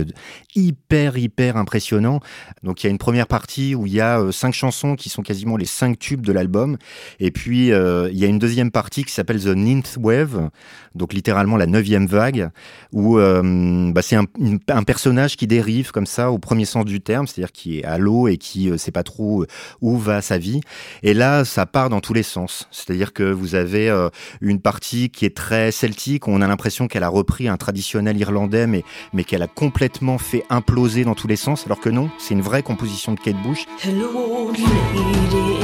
hyper 0.56 1.18
hyper 1.18 1.58
impressionnant. 1.58 2.22
Donc 2.64 2.82
il 2.82 2.88
y 2.88 2.90
a 2.90 2.92
une 2.92 2.98
première 2.98 3.28
partie 3.28 3.76
où 3.76 3.86
il 3.86 3.94
y 3.94 4.02
a 4.02 4.20
euh, 4.20 4.32
cinq 4.32 4.54
chansons 4.54 4.96
qui 4.96 5.10
sont 5.10 5.22
quasiment 5.22 5.58
les 5.58 5.66
cinq 5.66 6.00
tubes 6.00 6.26
de 6.26 6.32
l'album. 6.32 6.78
Et 7.20 7.32
puis 7.32 7.68
il 7.68 8.18
y 8.18 8.26
a 8.26 8.28
une 8.28 8.40
deuxième 8.40 8.72
partie 8.72 9.04
qui 9.04 9.14
s'appelle 9.14 9.42
The 9.42 9.48
Ninth 9.48 9.98
Wave, 10.00 10.50
donc 10.96 11.14
littéralement 11.14 11.58
la 11.58 11.66
neuvième 11.66 12.08
vague, 12.08 12.50
où 12.94 13.18
bah, 13.18 14.02
c'est 14.02 14.16
un, 14.16 14.26
un, 14.70 14.84
personnage 14.84 15.36
qui 15.36 15.48
dérive 15.48 15.92
comme 15.92 16.06
ça 16.06 16.32
au 16.32 16.40
premier 16.40 16.66
sens 16.66 16.86
du 16.86 17.02
terme, 17.02 17.28
c'est-à-dire 17.28 17.52
qui 17.52 17.80
est 17.80 17.84
à 17.84 17.98
l'eau 17.98 18.28
et 18.28 18.38
qui 18.38 18.72
c'est 18.78 18.92
pas 18.92 19.04
où 19.20 19.98
va 19.98 20.22
sa 20.22 20.38
vie. 20.38 20.62
Et 21.04 21.14
là, 21.14 21.46
ça 21.46 21.66
part 21.66 21.90
dans 21.90 22.02
tous 22.02 22.14
les 22.14 22.24
sens. 22.24 22.68
C'est-à-dire 22.72 23.14
que 23.14 23.24
vous 23.24 23.56
avez 23.56 23.90
euh, 23.90 24.10
une 24.42 24.60
partie 24.60 25.10
qui 25.10 25.26
est 25.26 25.36
très 25.36 25.72
celtique, 25.72 26.28
on 26.28 26.42
a 26.42 26.48
l'impression 26.48 26.88
qu'elle 26.88 27.04
a 27.04 27.10
repris 27.10 27.48
un 27.48 27.58
traditionnel 27.58 28.18
irlandais, 28.18 28.68
mais, 28.68 28.84
mais 29.14 29.24
qu'elle 29.24 29.44
a 29.44 29.48
complètement 29.48 30.18
fait 30.18 30.44
imploser 30.50 31.04
dans 31.04 31.16
tous 31.16 31.28
les 31.28 31.36
sens, 31.36 31.66
alors 31.66 31.80
que 31.80 31.90
non, 31.90 32.10
c'est 32.18 32.34
une 32.34 32.42
vraie 32.42 32.64
composition 32.64 33.14
de 33.14 33.20
Kate 33.20 33.42
Bush. 33.44 33.66
Hello, 33.84 34.52
lady. 34.52 35.60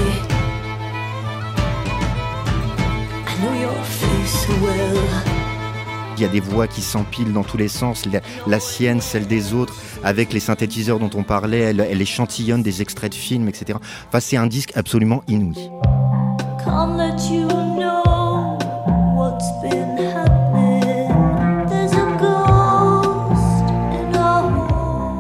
I 3.27 3.37
know 3.41 3.53
your 3.53 3.83
face 3.83 4.47
well. 4.61 5.44
Il 6.17 6.21
y 6.21 6.25
a 6.25 6.29
des 6.29 6.39
voix 6.39 6.67
qui 6.67 6.81
s'empilent 6.81 7.33
dans 7.33 7.43
tous 7.43 7.57
les 7.57 7.67
sens, 7.67 8.03
la, 8.47 8.59
sienne, 8.59 9.01
celle 9.01 9.27
des 9.27 9.53
autres, 9.53 9.75
avec 10.01 10.31
les 10.31 10.39
synthétiseurs 10.39 10.97
dont 10.97 11.09
on 11.13 11.23
parlait, 11.23 11.59
elle, 11.59 11.81
elle 11.81 12.01
échantillonne 12.01 12.63
des 12.63 12.81
extraits 12.81 13.11
de 13.11 13.17
films, 13.17 13.49
etc. 13.49 13.77
Enfin, 14.07 14.21
c'est 14.21 14.37
un 14.37 14.47
disque 14.47 14.71
absolument 14.75 15.23
inouï. 15.27 15.69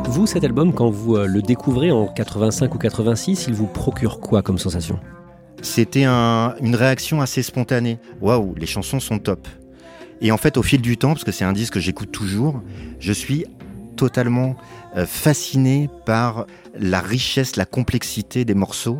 Vous, 0.07 0.27
cet 0.27 0.45
album, 0.45 0.73
quand 0.73 0.89
vous 0.89 1.17
euh, 1.17 1.27
le 1.27 1.41
découvrez 1.41 1.91
en 1.91 2.07
85 2.07 2.73
ou 2.73 2.77
86, 2.77 3.47
il 3.49 3.53
vous 3.53 3.67
procure 3.67 4.21
quoi 4.21 4.41
comme 4.41 4.57
sensation? 4.57 4.97
C'était 5.61 6.05
une 6.05 6.75
réaction 6.75 7.19
assez 7.21 7.43
spontanée. 7.43 7.99
Waouh, 8.21 8.55
les 8.55 8.65
chansons 8.65 9.01
sont 9.01 9.19
top. 9.19 9.47
Et 10.21 10.31
en 10.31 10.37
fait, 10.37 10.57
au 10.57 10.63
fil 10.63 10.81
du 10.81 10.97
temps, 10.97 11.13
parce 11.13 11.23
que 11.23 11.31
c'est 11.31 11.45
un 11.45 11.53
disque 11.53 11.73
que 11.73 11.79
j'écoute 11.79 12.11
toujours, 12.11 12.61
je 12.99 13.11
suis 13.11 13.45
totalement 13.95 14.55
euh, 14.97 15.05
fasciné 15.05 15.89
par 16.05 16.45
la 16.77 17.01
richesse, 17.01 17.55
la 17.55 17.65
complexité 17.65 18.45
des 18.45 18.53
morceaux 18.53 18.99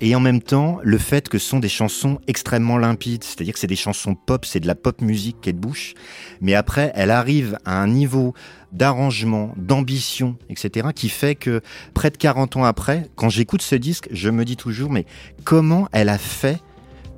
et 0.00 0.14
en 0.14 0.20
même 0.20 0.42
temps 0.42 0.78
le 0.82 0.98
fait 0.98 1.28
que 1.28 1.38
ce 1.38 1.48
sont 1.48 1.60
des 1.60 1.68
chansons 1.68 2.18
extrêmement 2.26 2.78
limpides, 2.78 3.24
c'est-à-dire 3.24 3.54
que 3.54 3.60
c'est 3.60 3.66
des 3.66 3.76
chansons 3.76 4.14
pop, 4.14 4.44
c'est 4.44 4.60
de 4.60 4.66
la 4.66 4.74
pop 4.74 5.00
musique 5.00 5.40
qu'elle 5.40 5.56
bouche, 5.56 5.94
mais 6.40 6.54
après 6.54 6.92
elle 6.94 7.10
arrive 7.10 7.58
à 7.64 7.80
un 7.80 7.88
niveau 7.88 8.34
d'arrangement, 8.72 9.52
d'ambition, 9.56 10.36
etc., 10.50 10.88
qui 10.94 11.08
fait 11.08 11.36
que 11.36 11.62
près 11.94 12.10
de 12.10 12.16
40 12.16 12.56
ans 12.56 12.64
après, 12.64 13.08
quand 13.14 13.28
j'écoute 13.28 13.62
ce 13.62 13.76
disque, 13.76 14.08
je 14.10 14.30
me 14.30 14.44
dis 14.44 14.56
toujours, 14.56 14.90
mais 14.90 15.06
comment 15.44 15.88
elle 15.92 16.08
a 16.08 16.18
fait 16.18 16.60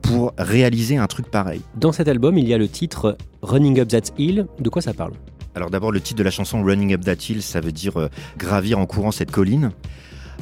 pour 0.02 0.32
réaliser 0.38 0.96
un 0.96 1.06
truc 1.06 1.30
pareil. 1.30 1.60
Dans 1.76 1.92
cet 1.92 2.08
album, 2.08 2.38
il 2.38 2.48
y 2.48 2.54
a 2.54 2.58
le 2.58 2.68
titre 2.68 3.16
Running 3.42 3.80
Up 3.80 3.88
That 3.88 4.12
Hill. 4.18 4.46
De 4.60 4.68
quoi 4.68 4.82
ça 4.82 4.94
parle 4.94 5.12
Alors 5.54 5.70
d'abord, 5.70 5.92
le 5.92 6.00
titre 6.00 6.18
de 6.18 6.24
la 6.24 6.30
chanson 6.30 6.62
Running 6.62 6.94
Up 6.94 7.04
That 7.04 7.16
Hill, 7.28 7.42
ça 7.42 7.60
veut 7.60 7.72
dire 7.72 7.98
euh, 7.98 8.08
gravir 8.38 8.78
en 8.78 8.86
courant 8.86 9.10
cette 9.10 9.30
colline. 9.30 9.72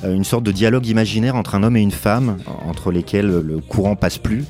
Euh, 0.02 0.14
une 0.14 0.24
sorte 0.24 0.44
de 0.44 0.52
dialogue 0.52 0.86
imaginaire 0.86 1.36
entre 1.36 1.54
un 1.54 1.62
homme 1.62 1.76
et 1.76 1.80
une 1.80 1.92
femme, 1.92 2.38
entre 2.66 2.90
lesquels 2.90 3.28
le 3.28 3.58
courant 3.58 3.96
passe 3.96 4.18
plus. 4.18 4.44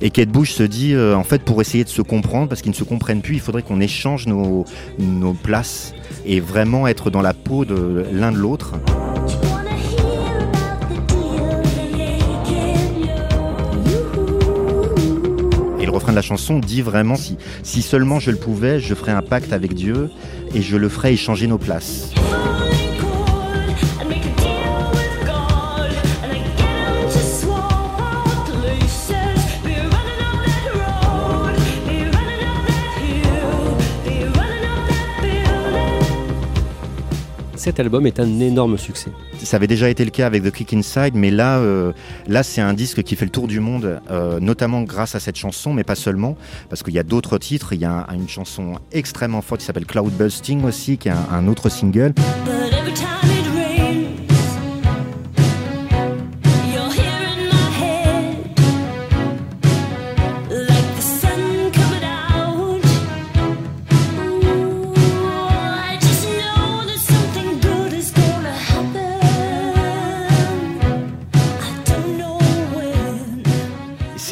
Et 0.00 0.10
Kate 0.10 0.28
Bush 0.28 0.52
se 0.52 0.62
dit, 0.62 0.94
euh, 0.94 1.16
en 1.16 1.24
fait, 1.24 1.42
pour 1.42 1.60
essayer 1.60 1.84
de 1.84 1.88
se 1.88 2.02
comprendre, 2.02 2.48
parce 2.48 2.62
qu'ils 2.62 2.72
ne 2.72 2.76
se 2.76 2.84
comprennent 2.84 3.22
plus, 3.22 3.34
il 3.34 3.40
faudrait 3.40 3.62
qu'on 3.62 3.80
échange 3.80 4.26
nos, 4.26 4.64
nos 4.98 5.32
places 5.32 5.94
et 6.26 6.40
vraiment 6.40 6.86
être 6.86 7.10
dans 7.10 7.22
la 7.22 7.34
peau 7.34 7.64
de 7.64 8.04
l'un 8.12 8.32
de 8.32 8.36
l'autre. 8.36 8.74
La 16.12 16.22
chanson 16.22 16.58
dit 16.58 16.82
vraiment 16.82 17.16
si, 17.16 17.36
si 17.62 17.82
seulement 17.82 18.18
je 18.18 18.30
le 18.30 18.36
pouvais, 18.36 18.80
je 18.80 18.94
ferais 18.94 19.12
un 19.12 19.22
pacte 19.22 19.52
avec 19.52 19.74
Dieu 19.74 20.10
et 20.54 20.62
je 20.62 20.76
le 20.76 20.88
ferais 20.88 21.12
échanger 21.12 21.46
nos 21.46 21.58
places. 21.58 22.10
cet 37.60 37.78
album 37.78 38.06
est 38.06 38.18
un 38.18 38.40
énorme 38.40 38.78
succès. 38.78 39.12
Ça 39.42 39.56
avait 39.56 39.66
déjà 39.66 39.88
été 39.88 40.04
le 40.04 40.10
cas 40.10 40.26
avec 40.26 40.42
The 40.42 40.50
Kick 40.50 40.74
Inside, 40.74 41.14
mais 41.14 41.30
là, 41.30 41.58
euh, 41.58 41.92
là 42.26 42.42
c'est 42.42 42.60
un 42.60 42.74
disque 42.74 43.02
qui 43.02 43.16
fait 43.16 43.24
le 43.24 43.30
tour 43.30 43.48
du 43.48 43.60
monde, 43.60 44.00
euh, 44.10 44.38
notamment 44.40 44.82
grâce 44.82 45.14
à 45.14 45.20
cette 45.20 45.36
chanson, 45.36 45.72
mais 45.72 45.84
pas 45.84 45.94
seulement, 45.94 46.36
parce 46.68 46.82
qu'il 46.82 46.94
y 46.94 46.98
a 46.98 47.02
d'autres 47.02 47.38
titres. 47.38 47.72
Il 47.72 47.80
y 47.80 47.84
a 47.84 48.06
une 48.14 48.28
chanson 48.28 48.74
extrêmement 48.92 49.42
forte 49.42 49.60
qui 49.60 49.66
s'appelle 49.66 49.86
Cloud 49.86 50.12
Busting 50.12 50.64
aussi, 50.64 50.98
qui 50.98 51.08
est 51.08 51.12
un, 51.12 51.48
autre 51.48 51.68
single. 51.68 52.12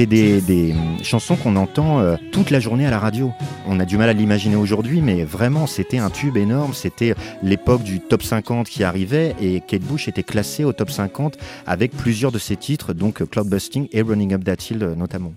Des, 0.09 0.75
chansons 1.03 1.37
qu'on 1.37 1.57
entend 1.57 2.01
euh, 2.01 2.17
toute 2.33 2.51
la 2.51 2.61
journée 2.61 2.87
à 2.87 2.91
la 2.91 2.99
radio. 2.99 3.31
On 3.67 3.79
a 3.81 3.85
du 3.85 3.97
mal 3.97 4.09
à 4.09 4.13
l'imaginer 4.13 4.57
aujourd'hui, 4.57 5.01
mais 5.01 5.25
vraiment, 5.25 5.67
c'était 5.67 5.99
un 5.99 6.11
tube 6.11 6.37
énorme. 6.37 6.73
C'était 6.75 7.15
l'époque 7.43 7.83
du 7.83 8.01
top 8.01 8.23
50 8.23 8.69
qui 8.69 8.85
arrivait 8.85 9.35
et 9.41 9.61
Kate 9.61 9.83
Bush 9.83 10.09
était 10.09 10.23
classée 10.23 10.65
au 10.65 10.73
top 10.73 10.91
50 10.91 11.39
avec 11.67 11.93
plusieurs 11.93 12.33
de 12.33 12.39
ses 12.39 12.57
titres, 12.57 12.93
donc 12.93 13.25
Cloud 13.29 13.49
Busting 13.49 13.89
et 13.93 14.03
Running 14.03 14.35
Up 14.35 14.45
That 14.45 14.57
Hill 14.71 14.95
notamment. 14.97 15.33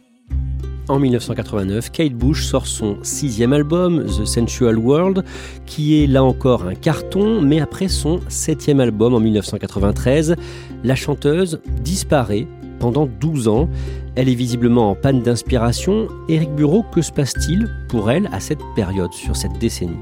En 0.87 0.99
1989, 0.99 1.91
Kate 1.91 2.13
Bush 2.13 2.43
sort 2.43 2.67
son 2.67 2.97
sixième 3.03 3.53
album, 3.53 4.05
The 4.05 4.25
Sensual 4.25 4.77
World, 4.77 5.23
qui 5.65 6.03
est 6.03 6.07
là 6.07 6.23
encore 6.23 6.65
un 6.65 6.75
carton, 6.75 7.41
mais 7.41 7.61
après 7.61 7.87
son 7.87 8.19
septième 8.27 8.79
album 8.79 9.13
en 9.13 9.19
1993, 9.19 10.35
la 10.83 10.95
chanteuse 10.95 11.61
disparaît 11.81 12.47
pendant 12.81 13.05
12 13.05 13.47
ans. 13.47 13.69
Elle 14.15 14.27
est 14.27 14.35
visiblement 14.35 14.89
en 14.89 14.95
panne 14.95 15.21
d'inspiration. 15.21 16.09
Éric 16.27 16.53
Bureau, 16.55 16.83
que 16.91 17.01
se 17.01 17.11
passe-t-il 17.11 17.69
pour 17.87 18.11
elle 18.11 18.27
à 18.33 18.41
cette 18.41 18.59
période, 18.75 19.13
sur 19.13 19.37
cette 19.37 19.57
décennie? 19.59 20.01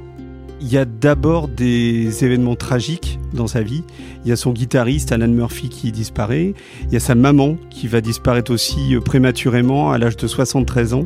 Il 0.62 0.72
y 0.72 0.78
a 0.78 0.86
d'abord 0.86 1.48
des 1.48 2.26
événements 2.26 2.56
tragiques 2.56 3.20
dans 3.34 3.48
sa 3.48 3.62
vie. 3.62 3.84
Il 4.24 4.30
y 4.30 4.32
a 4.32 4.36
son 4.36 4.52
guitariste 4.52 5.12
Alan 5.12 5.28
Murphy 5.28 5.70
qui 5.70 5.92
disparaît. 5.92 6.54
Il 6.88 6.94
y 6.94 6.98
a 6.98 7.00
sa 7.00 7.16
maman 7.16 7.56
qui 7.70 7.88
va 7.88 8.02
disparaître 8.02 8.52
aussi 8.52 8.96
euh, 8.96 9.00
prématurément 9.00 9.92
à 9.92 9.98
l'âge 9.98 10.18
de 10.18 10.28
73 10.28 10.94
ans 10.96 11.06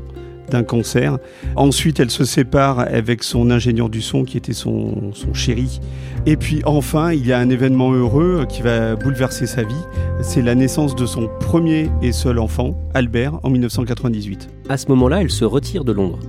d'un 0.54 0.64
cancer. 0.64 1.18
Ensuite, 1.56 2.00
elle 2.00 2.10
se 2.10 2.24
sépare 2.24 2.80
avec 2.80 3.24
son 3.24 3.52
ingénieur 3.52 3.90
du 3.90 4.02
son 4.02 4.24
qui 4.24 4.38
était 4.38 4.54
son, 4.54 5.14
son 5.14 5.34
chéri. 5.34 5.80
Et 6.26 6.38
puis 6.38 6.62
enfin, 6.66 7.12
il 7.12 7.28
y 7.28 7.34
a 7.34 7.40
un 7.40 7.50
événement 7.50 7.92
heureux 7.92 8.46
qui 8.48 8.62
va 8.62 8.96
bouleverser 8.96 9.46
sa 9.46 9.64
vie. 9.64 9.74
C'est 10.22 10.42
la 10.42 10.56
naissance 10.56 10.96
de 10.96 11.06
son 11.06 11.30
premier 11.40 11.90
et 12.02 12.14
seul 12.14 12.40
enfant, 12.40 12.78
Albert, 12.94 13.40
en 13.44 13.50
1998. 13.50 14.48
À 14.70 14.78
ce 14.78 14.88
moment-là, 14.90 15.22
elle 15.22 15.32
se 15.32 15.44
retire 15.44 15.84
de 15.84 15.92
Londres. 15.92 16.20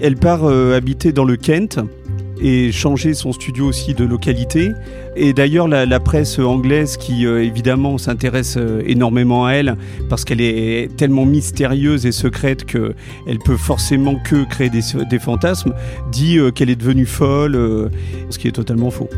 Elle 0.00 0.16
part 0.16 0.44
euh, 0.44 0.76
habiter 0.76 1.12
dans 1.12 1.24
le 1.24 1.36
Kent 1.36 1.78
et 2.40 2.72
changer 2.72 3.14
son 3.14 3.32
studio 3.32 3.66
aussi 3.66 3.94
de 3.94 4.04
localité. 4.04 4.70
Et 5.16 5.32
d'ailleurs, 5.32 5.68
la, 5.68 6.00
presse 6.00 6.38
anglaise 6.38 6.96
qui 6.96 7.26
euh, 7.26 7.44
évidemment 7.44 7.98
s'intéresse 7.98 8.56
euh, 8.56 8.82
énormément 8.86 9.46
à 9.46 9.52
elle 9.52 9.76
parce 10.08 10.24
qu'elle 10.24 10.40
est 10.40 10.88
tellement 10.96 11.26
mystérieuse 11.26 12.06
et 12.06 12.12
secrète 12.12 12.64
qu'elle 12.64 13.38
peut 13.44 13.56
forcément 13.56 14.16
que 14.16 14.44
créer 14.48 14.70
des, 14.70 14.82
des 15.08 15.18
fantasmes, 15.18 15.74
dit 16.10 16.38
qu'elle 16.54 16.70
est 16.70 16.76
devenue 16.76 17.06
folle, 17.06 17.90
ce 18.30 18.38
qui 18.38 18.48
est 18.48 18.52
totalement 18.52 18.90
faux. 18.90 19.08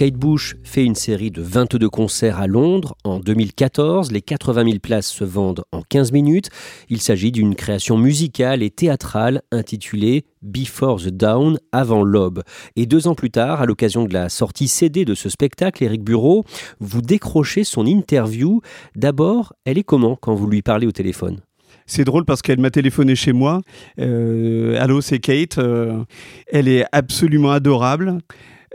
Kate 0.00 0.14
Bush 0.14 0.56
fait 0.64 0.82
une 0.82 0.94
série 0.94 1.30
de 1.30 1.42
22 1.42 1.90
concerts 1.90 2.40
à 2.40 2.46
Londres. 2.46 2.96
En 3.04 3.18
2014, 3.18 4.12
les 4.12 4.22
80 4.22 4.64
000 4.64 4.78
places 4.78 5.08
se 5.08 5.24
vendent 5.24 5.62
en 5.72 5.82
15 5.82 6.12
minutes. 6.12 6.48
Il 6.88 7.02
s'agit 7.02 7.30
d'une 7.30 7.54
création 7.54 7.98
musicale 7.98 8.62
et 8.62 8.70
théâtrale 8.70 9.42
intitulée 9.52 10.24
Before 10.40 11.02
the 11.02 11.08
Dawn, 11.08 11.58
avant 11.70 12.02
l'aube. 12.02 12.42
Et 12.76 12.86
deux 12.86 13.08
ans 13.08 13.14
plus 13.14 13.30
tard, 13.30 13.60
à 13.60 13.66
l'occasion 13.66 14.06
de 14.06 14.14
la 14.14 14.30
sortie 14.30 14.68
CD 14.68 15.04
de 15.04 15.14
ce 15.14 15.28
spectacle, 15.28 15.84
Eric 15.84 16.02
Bureau, 16.02 16.46
vous 16.78 17.02
décrochez 17.02 17.62
son 17.62 17.84
interview. 17.84 18.62
D'abord, 18.96 19.52
elle 19.66 19.76
est 19.76 19.84
comment 19.84 20.16
quand 20.16 20.34
vous 20.34 20.46
lui 20.46 20.62
parlez 20.62 20.86
au 20.86 20.92
téléphone? 20.92 21.40
C'est 21.84 22.04
drôle 22.04 22.24
parce 22.24 22.40
qu'elle 22.40 22.60
m'a 22.60 22.70
téléphoné 22.70 23.14
chez 23.16 23.34
moi. 23.34 23.60
Euh, 23.98 24.80
allô, 24.80 25.02
c'est 25.02 25.18
Kate. 25.18 25.58
Euh, 25.58 26.04
elle 26.46 26.68
est 26.68 26.86
absolument 26.90 27.50
adorable. 27.50 28.20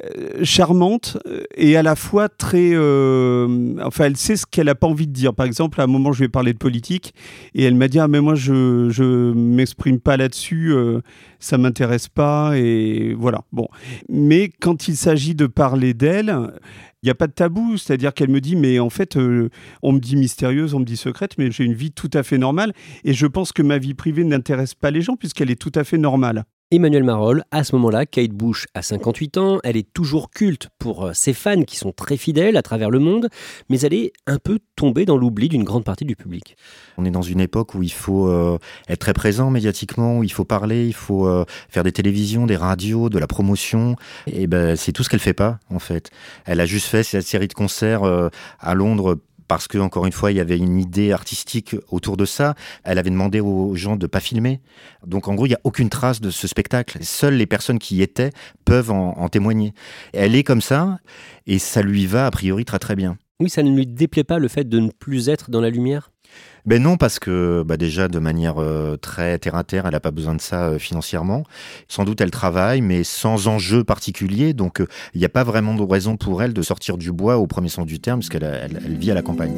Euh, 0.03 0.43
charmante 0.43 1.17
euh, 1.25 1.43
et 1.55 1.77
à 1.77 1.83
la 1.83 1.95
fois 1.95 2.27
très. 2.27 2.71
Euh, 2.73 3.75
enfin, 3.81 4.05
elle 4.05 4.17
sait 4.17 4.35
ce 4.35 4.45
qu'elle 4.45 4.65
n'a 4.65 4.75
pas 4.75 4.87
envie 4.87 5.07
de 5.07 5.13
dire. 5.13 5.33
Par 5.33 5.45
exemple, 5.45 5.79
à 5.79 5.85
un 5.85 5.87
moment, 5.87 6.11
je 6.11 6.25
ai 6.25 6.27
parlé 6.27 6.51
de 6.51 6.57
politique 6.57 7.13
et 7.53 7.63
elle 7.63 7.75
m'a 7.75 7.87
dit 7.87 7.99
Ah, 7.99 8.09
mais 8.09 8.19
moi, 8.19 8.35
je 8.35 8.51
ne 8.51 9.33
m'exprime 9.33 10.01
pas 10.01 10.17
là-dessus, 10.17 10.75
ça 11.39 11.57
m'intéresse 11.57 12.09
pas. 12.09 12.57
Et 12.57 13.15
voilà. 13.17 13.43
Bon. 13.53 13.69
Mais 14.09 14.49
quand 14.59 14.89
il 14.89 14.97
s'agit 14.97 15.33
de 15.33 15.47
parler 15.47 15.93
d'elle, 15.93 16.35
il 17.01 17.05
n'y 17.05 17.11
a 17.11 17.15
pas 17.15 17.27
de 17.27 17.33
tabou, 17.33 17.77
c'est-à-dire 17.77 18.13
qu'elle 18.13 18.29
me 18.29 18.41
dit, 18.41 18.57
mais 18.57 18.79
en 18.79 18.89
fait, 18.89 19.15
on 19.15 19.91
me 19.93 19.99
dit 19.99 20.17
mystérieuse, 20.17 20.73
on 20.73 20.79
me 20.79 20.85
dit 20.85 20.97
secrète, 20.97 21.37
mais 21.37 21.51
j'ai 21.51 21.63
une 21.63 21.73
vie 21.73 21.91
tout 21.91 22.09
à 22.13 22.23
fait 22.23 22.37
normale, 22.37 22.73
et 23.05 23.13
je 23.13 23.27
pense 23.27 23.53
que 23.53 23.61
ma 23.61 23.77
vie 23.77 23.93
privée 23.93 24.23
n'intéresse 24.23 24.73
pas 24.73 24.91
les 24.91 25.01
gens, 25.01 25.15
puisqu'elle 25.15 25.51
est 25.51 25.61
tout 25.61 25.71
à 25.75 25.83
fait 25.83 25.97
normale. 25.97 26.45
Emmanuel 26.75 27.03
Marolles, 27.03 27.45
à 27.51 27.63
ce 27.63 27.73
moment-là, 27.77 28.05
Kate 28.05 28.31
Bush 28.31 28.65
a 28.73 28.81
58 28.81 29.37
ans, 29.37 29.59
elle 29.63 29.77
est 29.77 29.93
toujours 29.93 30.29
culte 30.29 30.67
pour 30.77 31.05
euh, 31.05 31.13
ses 31.13 31.31
fans 31.31 31.63
qui 31.63 31.77
sont 31.77 31.93
très 31.93 32.17
fidèles 32.17 32.57
à 32.57 32.61
travers 32.61 32.89
le 32.89 32.99
monde, 32.99 33.29
mais 33.69 33.79
elle 33.79 33.93
est 33.93 34.11
un 34.27 34.39
peu 34.39 34.59
tombée 34.75 35.05
dans 35.05 35.15
l'oubli 35.15 35.47
d'une 35.47 35.63
grande 35.63 35.85
partie 35.85 36.03
du 36.03 36.17
public. 36.17 36.57
On 36.97 37.05
est 37.05 37.11
dans 37.11 37.21
une 37.21 37.39
époque 37.39 37.75
où 37.75 37.81
il 37.83 37.93
faut 37.93 38.27
euh, 38.27 38.57
être 38.89 38.99
très 38.99 39.13
présent 39.13 39.51
médiatiquement, 39.51 40.17
où 40.17 40.23
il 40.25 40.31
faut 40.33 40.43
parler, 40.43 40.85
il 40.85 40.93
faut 40.93 41.27
euh, 41.27 41.45
faire 41.69 41.83
des 41.83 41.93
télévisions, 41.93 42.45
des 42.45 42.57
radios, 42.57 43.07
de 43.07 43.19
la 43.19 43.27
promotion, 43.27 43.95
et 44.27 44.45
ben 44.45 44.75
c'est 44.75 44.91
tout 44.91 45.03
ce 45.03 45.07
qu'elle 45.07 45.21
fait 45.21 45.33
pas 45.33 45.59
en 45.69 45.79
fait. 45.79 46.11
Elle 46.43 46.59
a 46.59 46.65
juste 46.65 46.87
fait 46.87 47.03
cette 47.03 47.25
série 47.25 47.47
de 47.47 47.53
concerts 47.53 48.01
à 48.59 48.75
Londres 48.75 49.17
parce 49.47 49.67
que 49.67 49.77
encore 49.77 50.05
une 50.05 50.11
fois 50.11 50.31
il 50.31 50.37
y 50.37 50.39
avait 50.39 50.57
une 50.57 50.79
idée 50.79 51.11
artistique 51.11 51.75
autour 51.89 52.17
de 52.17 52.25
ça. 52.25 52.55
Elle 52.83 52.97
avait 52.97 53.09
demandé 53.09 53.39
aux 53.39 53.75
gens 53.75 53.95
de 53.95 54.07
pas 54.07 54.19
filmer. 54.19 54.61
Donc 55.05 55.27
en 55.27 55.35
gros 55.35 55.45
il 55.45 55.49
n'y 55.49 55.55
a 55.55 55.61
aucune 55.63 55.89
trace 55.89 56.21
de 56.21 56.29
ce 56.29 56.47
spectacle. 56.47 56.97
Seules 57.01 57.35
les 57.35 57.45
personnes 57.45 57.79
qui 57.79 57.97
y 57.97 58.01
étaient 58.01 58.31
peuvent 58.65 58.91
en, 58.91 59.17
en 59.17 59.29
témoigner. 59.29 59.73
Elle 60.13 60.35
est 60.35 60.43
comme 60.43 60.61
ça 60.61 60.99
et 61.47 61.59
ça 61.59 61.81
lui 61.81 62.05
va 62.05 62.25
a 62.25 62.31
priori 62.31 62.65
très 62.65 62.79
très 62.79 62.95
bien. 62.95 63.17
Oui, 63.41 63.49
ça 63.49 63.63
ne 63.63 63.75
lui 63.75 63.85
déplaît 63.85 64.23
pas 64.23 64.39
le 64.39 64.47
fait 64.47 64.63
de 64.63 64.79
ne 64.79 64.89
plus 64.89 65.27
être 65.27 65.49
dans 65.49 65.59
la 65.59 65.69
lumière? 65.69 66.11
Ben 66.65 66.81
non, 66.81 66.97
parce 66.97 67.19
que 67.19 67.63
bah 67.63 67.77
déjà 67.77 68.07
de 68.07 68.17
manière 68.17 68.59
euh, 68.59 68.97
très 68.97 69.37
terre 69.37 69.55
à 69.55 69.63
terre, 69.63 69.85
elle 69.85 69.91
n'a 69.91 69.99
pas 69.99 70.09
besoin 70.09 70.33
de 70.33 70.41
ça 70.41 70.69
euh, 70.69 70.79
financièrement. 70.79 71.43
Sans 71.87 72.05
doute 72.05 72.21
elle 72.21 72.31
travaille, 72.31 72.81
mais 72.81 73.03
sans 73.03 73.47
enjeu 73.47 73.83
particulier, 73.83 74.53
donc 74.53 74.81
euh, 74.81 74.87
il 75.13 75.19
n'y 75.19 75.25
a 75.25 75.29
pas 75.29 75.43
vraiment 75.43 75.75
de 75.75 75.83
raison 75.83 76.17
pour 76.17 76.41
elle 76.41 76.53
de 76.53 76.61
sortir 76.63 76.97
du 76.97 77.11
bois 77.11 77.37
au 77.37 77.45
premier 77.45 77.69
sens 77.69 77.85
du 77.85 77.99
terme, 77.99 78.19
parce 78.19 78.29
qu'elle 78.29 78.43
elle, 78.43 78.97
vit 78.97 79.11
à 79.11 79.13
la 79.13 79.21
campagne. 79.21 79.53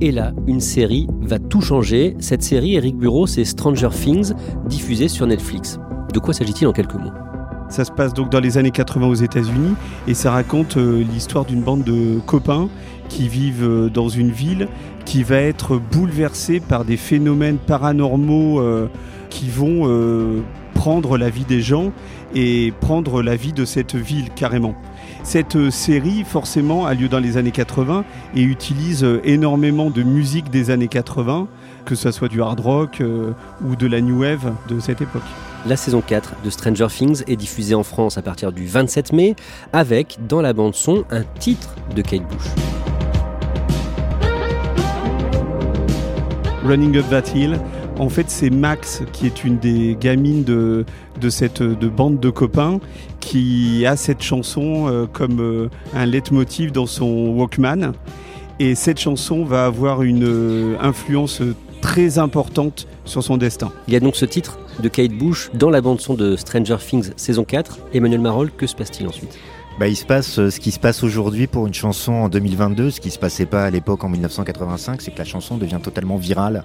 Et 0.00 0.10
là, 0.10 0.32
une 0.48 0.60
série 0.60 1.06
va 1.20 1.38
tout 1.38 1.60
changer. 1.60 2.16
Cette 2.18 2.42
série, 2.42 2.74
Eric 2.74 2.96
Bureau, 2.96 3.28
c'est 3.28 3.44
Stranger 3.44 3.90
Things, 3.92 4.32
diffusée 4.66 5.06
sur 5.06 5.28
Netflix. 5.28 5.78
De 6.12 6.18
quoi 6.18 6.34
s'agit-il 6.34 6.66
en 6.66 6.72
quelques 6.72 6.94
mots? 6.94 7.12
Ça 7.72 7.84
se 7.86 7.90
passe 7.90 8.12
donc 8.12 8.30
dans 8.30 8.40
les 8.40 8.58
années 8.58 8.70
80 8.70 9.06
aux 9.06 9.14
États-Unis 9.14 9.74
et 10.06 10.14
ça 10.14 10.30
raconte 10.30 10.76
l'histoire 10.76 11.46
d'une 11.46 11.62
bande 11.62 11.84
de 11.84 12.20
copains 12.26 12.68
qui 13.08 13.28
vivent 13.28 13.64
euh, 13.64 13.88
dans 13.88 14.08
une 14.08 14.30
ville 14.30 14.68
qui 15.04 15.22
va 15.22 15.36
être 15.36 15.76
bouleversée 15.78 16.60
par 16.60 16.84
des 16.84 16.96
phénomènes 16.96 17.58
paranormaux 17.58 18.60
euh, 18.60 18.88
qui 19.30 19.48
vont 19.48 19.82
euh, 19.84 20.40
prendre 20.74 21.16
la 21.16 21.30
vie 21.30 21.44
des 21.44 21.60
gens 21.60 21.92
et 22.34 22.72
prendre 22.80 23.22
la 23.22 23.36
vie 23.36 23.52
de 23.52 23.64
cette 23.64 23.94
ville 23.94 24.30
carrément. 24.34 24.74
Cette 25.22 25.70
série, 25.70 26.24
forcément, 26.24 26.86
a 26.86 26.94
lieu 26.94 27.08
dans 27.08 27.20
les 27.20 27.36
années 27.36 27.52
80 27.52 28.04
et 28.34 28.42
utilise 28.42 29.06
énormément 29.24 29.90
de 29.90 30.02
musique 30.02 30.50
des 30.50 30.70
années 30.70 30.88
80, 30.88 31.48
que 31.84 31.94
ce 31.94 32.10
soit 32.10 32.28
du 32.28 32.42
hard 32.42 32.60
rock 32.60 33.02
ou 33.64 33.76
de 33.76 33.86
la 33.86 34.00
new 34.00 34.22
wave 34.22 34.52
de 34.68 34.80
cette 34.80 35.00
époque. 35.00 35.22
La 35.64 35.76
saison 35.76 36.00
4 36.00 36.34
de 36.44 36.50
Stranger 36.50 36.88
Things 36.88 37.22
est 37.28 37.36
diffusée 37.36 37.76
en 37.76 37.84
France 37.84 38.18
à 38.18 38.22
partir 38.22 38.50
du 38.50 38.66
27 38.66 39.12
mai, 39.12 39.36
avec, 39.72 40.18
dans 40.26 40.40
la 40.42 40.52
bande-son, 40.52 41.04
un 41.10 41.22
titre 41.38 41.76
de 41.94 42.02
Kate 42.02 42.22
Bush. 42.22 42.48
Running 46.64 46.96
Up 46.96 47.04
That 47.10 47.36
Hill. 47.36 47.60
En 48.00 48.08
fait, 48.08 48.28
c'est 48.28 48.50
Max 48.50 49.02
qui 49.12 49.26
est 49.26 49.44
une 49.44 49.58
des 49.58 49.96
gamines 50.00 50.42
de, 50.42 50.84
de 51.20 51.30
cette 51.30 51.62
de 51.62 51.88
bande 51.88 52.18
de 52.18 52.30
copains 52.30 52.80
qui 53.20 53.86
a 53.86 53.94
cette 53.94 54.22
chanson 54.22 54.88
euh, 54.88 55.06
comme 55.06 55.40
euh, 55.40 55.68
un 55.94 56.06
leitmotiv 56.06 56.72
dans 56.72 56.86
son 56.86 57.28
Walkman. 57.36 57.92
Et 58.58 58.74
cette 58.74 58.98
chanson 58.98 59.44
va 59.44 59.66
avoir 59.66 60.02
une 60.02 60.24
euh, 60.24 60.76
influence 60.80 61.40
très 61.80 62.18
importante 62.18 62.88
sur 63.04 63.22
son 63.22 63.36
destin. 63.36 63.70
Il 63.86 63.94
y 63.94 63.96
a 63.96 64.00
donc 64.00 64.16
ce 64.16 64.24
titre 64.24 64.58
de 64.80 64.88
Kate 64.88 65.12
Bush 65.12 65.50
dans 65.54 65.70
la 65.70 65.80
bande-son 65.80 66.14
de 66.14 66.36
Stranger 66.36 66.76
Things 66.78 67.10
saison 67.16 67.44
4. 67.44 67.78
Emmanuel 67.92 68.20
Marol, 68.20 68.50
que 68.50 68.66
se 68.66 68.74
passe-t-il 68.74 69.06
ensuite? 69.08 69.38
Bah, 69.78 69.88
il 69.88 69.96
se 69.96 70.04
passe 70.04 70.38
euh, 70.38 70.50
ce 70.50 70.60
qui 70.60 70.70
se 70.70 70.78
passe 70.78 71.02
aujourd'hui 71.02 71.46
pour 71.46 71.66
une 71.66 71.74
chanson 71.74 72.12
en 72.12 72.28
2022, 72.28 72.90
ce 72.90 73.00
qui 73.00 73.10
se 73.10 73.18
passait 73.18 73.46
pas 73.46 73.64
à 73.64 73.70
l'époque 73.70 74.04
en 74.04 74.08
1985, 74.08 75.00
c'est 75.00 75.12
que 75.12 75.18
la 75.18 75.24
chanson 75.24 75.56
devient 75.56 75.80
totalement 75.82 76.16
virale. 76.16 76.62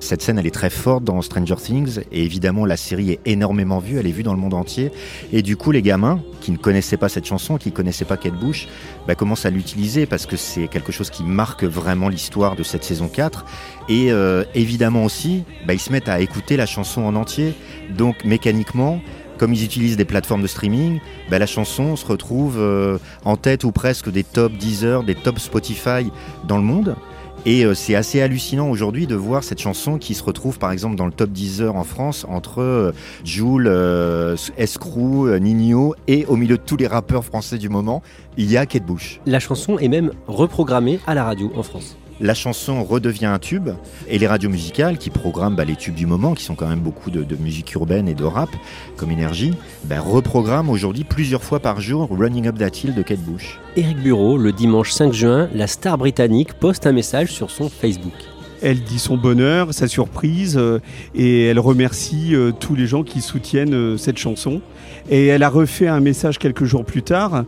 Cette 0.00 0.22
scène, 0.22 0.38
elle 0.38 0.46
est 0.46 0.54
très 0.54 0.70
forte 0.70 1.02
dans 1.02 1.20
Stranger 1.22 1.56
Things, 1.56 2.00
et 2.12 2.24
évidemment, 2.24 2.64
la 2.64 2.76
série 2.76 3.10
est 3.10 3.20
énormément 3.26 3.80
vue, 3.80 3.98
elle 3.98 4.06
est 4.06 4.12
vue 4.12 4.22
dans 4.22 4.32
le 4.32 4.38
monde 4.38 4.54
entier. 4.54 4.92
Et 5.32 5.42
du 5.42 5.56
coup, 5.56 5.72
les 5.72 5.82
gamins 5.82 6.20
qui 6.40 6.52
ne 6.52 6.56
connaissaient 6.56 6.96
pas 6.96 7.08
cette 7.08 7.26
chanson, 7.26 7.58
qui 7.58 7.70
ne 7.70 7.74
connaissaient 7.74 8.04
pas 8.04 8.16
Kate 8.16 8.38
Bush, 8.38 8.68
bah, 9.06 9.14
commencent 9.16 9.44
à 9.44 9.50
l'utiliser 9.50 10.06
parce 10.06 10.26
que 10.26 10.36
c'est 10.36 10.68
quelque 10.68 10.92
chose 10.92 11.10
qui 11.10 11.24
marque 11.24 11.64
vraiment 11.64 12.08
l'histoire 12.08 12.54
de 12.54 12.62
cette 12.62 12.84
saison 12.84 13.08
4. 13.08 13.44
Et 13.88 14.12
euh, 14.12 14.44
évidemment 14.54 15.04
aussi, 15.04 15.42
bah, 15.66 15.74
ils 15.74 15.80
se 15.80 15.90
mettent 15.90 16.08
à 16.08 16.20
écouter 16.20 16.56
la 16.56 16.66
chanson 16.66 17.02
en 17.02 17.16
entier. 17.16 17.54
Donc, 17.90 18.24
mécaniquement, 18.24 19.00
comme 19.38 19.54
ils 19.54 19.64
utilisent 19.64 19.96
des 19.96 20.04
plateformes 20.04 20.42
de 20.42 20.46
streaming, 20.46 21.00
bah, 21.30 21.38
la 21.38 21.46
chanson 21.46 21.96
se 21.96 22.04
retrouve 22.04 22.56
euh, 22.58 22.98
en 23.24 23.36
tête 23.36 23.64
ou 23.64 23.72
presque 23.72 24.10
des 24.10 24.24
top 24.24 24.52
Deezer, 24.52 25.04
des 25.04 25.14
top 25.14 25.38
Spotify 25.38 26.10
dans 26.46 26.58
le 26.58 26.64
monde. 26.64 26.96
Et 27.46 27.64
euh, 27.64 27.72
c'est 27.72 27.94
assez 27.94 28.20
hallucinant 28.20 28.68
aujourd'hui 28.68 29.06
de 29.06 29.14
voir 29.14 29.44
cette 29.44 29.60
chanson 29.60 29.96
qui 29.96 30.14
se 30.14 30.24
retrouve 30.24 30.58
par 30.58 30.72
exemple 30.72 30.96
dans 30.96 31.06
le 31.06 31.12
top 31.12 31.30
Deezer 31.30 31.76
en 31.76 31.84
France 31.84 32.26
entre 32.28 32.60
euh, 32.60 32.92
Joule, 33.24 33.68
Escrew, 34.56 35.38
Nino 35.38 35.94
et 36.08 36.26
au 36.26 36.36
milieu 36.36 36.56
de 36.56 36.62
tous 36.62 36.76
les 36.76 36.88
rappeurs 36.88 37.24
français 37.24 37.58
du 37.58 37.68
moment, 37.68 38.02
il 38.36 38.50
y 38.50 38.56
a 38.56 38.66
Kate 38.66 38.84
Bush. 38.84 39.20
La 39.24 39.38
chanson 39.38 39.78
est 39.78 39.88
même 39.88 40.10
reprogrammée 40.26 40.98
à 41.06 41.14
la 41.14 41.24
radio 41.24 41.52
en 41.56 41.62
France 41.62 41.96
la 42.20 42.34
chanson 42.34 42.82
redevient 42.84 43.26
un 43.26 43.38
tube 43.38 43.70
et 44.08 44.18
les 44.18 44.26
radios 44.26 44.50
musicales 44.50 44.98
qui 44.98 45.10
programment 45.10 45.56
bah, 45.56 45.64
les 45.64 45.76
tubes 45.76 45.94
du 45.94 46.06
moment, 46.06 46.34
qui 46.34 46.44
sont 46.44 46.54
quand 46.54 46.68
même 46.68 46.80
beaucoup 46.80 47.10
de, 47.10 47.36
musique 47.36 47.72
urbaine 47.74 48.08
et 48.08 48.14
de 48.14 48.24
rap 48.24 48.50
comme 48.96 49.10
énergie, 49.10 49.54
bah, 49.84 50.00
reprogramment 50.00 50.72
aujourd'hui 50.72 51.04
plusieurs 51.04 51.44
fois 51.44 51.60
par 51.60 51.80
jour 51.80 52.08
Running 52.10 52.48
Up 52.48 52.58
That 52.58 52.70
Hill 52.82 52.94
de 52.94 53.02
Kate 53.02 53.20
Bush. 53.20 53.58
Eric 53.76 53.98
Bureau, 53.98 54.36
le 54.36 54.52
dimanche 54.52 54.90
5 54.90 55.12
juin, 55.12 55.48
la 55.54 55.66
star 55.66 55.98
britannique 55.98 56.54
poste 56.54 56.86
un 56.86 56.92
message 56.92 57.32
sur 57.32 57.50
son 57.50 57.68
Facebook. 57.68 58.14
Elle 58.62 58.82
dit 58.82 58.98
son 58.98 59.16
bonheur, 59.16 59.72
sa 59.72 59.88
surprise, 59.88 60.60
et 61.14 61.44
elle 61.46 61.58
remercie 61.58 62.34
tous 62.60 62.74
les 62.74 62.86
gens 62.86 63.02
qui 63.02 63.20
soutiennent 63.20 63.96
cette 63.96 64.18
chanson. 64.18 64.60
Et 65.10 65.26
elle 65.26 65.42
a 65.42 65.48
refait 65.48 65.86
un 65.86 66.00
message 66.00 66.38
quelques 66.38 66.64
jours 66.64 66.84
plus 66.84 67.02
tard, 67.02 67.44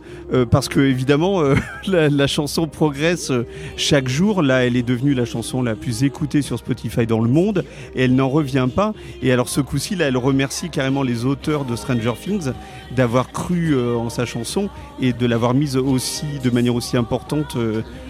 parce 0.49 0.69
que 0.69 0.79
évidemment, 0.79 1.41
la, 1.87 2.09
la, 2.09 2.27
chanson 2.27 2.67
progresse 2.67 3.31
chaque 3.77 4.07
jour. 4.07 4.41
Là, 4.41 4.65
elle 4.65 4.77
est 4.77 4.83
devenue 4.83 5.13
la 5.13 5.25
chanson 5.25 5.61
la 5.61 5.75
plus 5.75 6.03
écoutée 6.03 6.41
sur 6.41 6.57
Spotify 6.57 7.05
dans 7.05 7.19
le 7.19 7.29
monde, 7.29 7.65
et 7.95 8.03
elle 8.03 8.15
n'en 8.15 8.29
revient 8.29 8.67
pas. 8.73 8.93
Et 9.21 9.31
alors 9.31 9.49
ce 9.49 9.61
coup-ci, 9.61 9.95
là, 9.95 10.07
elle 10.07 10.17
remercie 10.17 10.69
carrément 10.69 11.03
les 11.03 11.25
auteurs 11.25 11.65
de 11.65 11.75
Stranger 11.75 12.13
Things 12.19 12.51
d'avoir 12.95 13.31
cru 13.31 13.75
en 13.95 14.09
sa 14.09 14.25
chanson 14.25 14.69
et 15.01 15.13
de 15.13 15.25
l'avoir 15.25 15.53
mise 15.53 15.77
aussi 15.77 16.25
de 16.43 16.49
manière 16.49 16.75
aussi 16.75 16.97
importante 16.97 17.57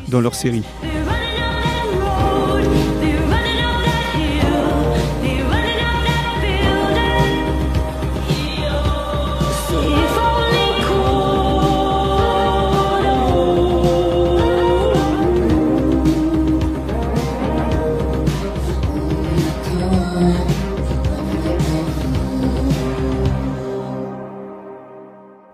dans 0.10 0.22
leur 0.22 0.36
série. 0.36 0.64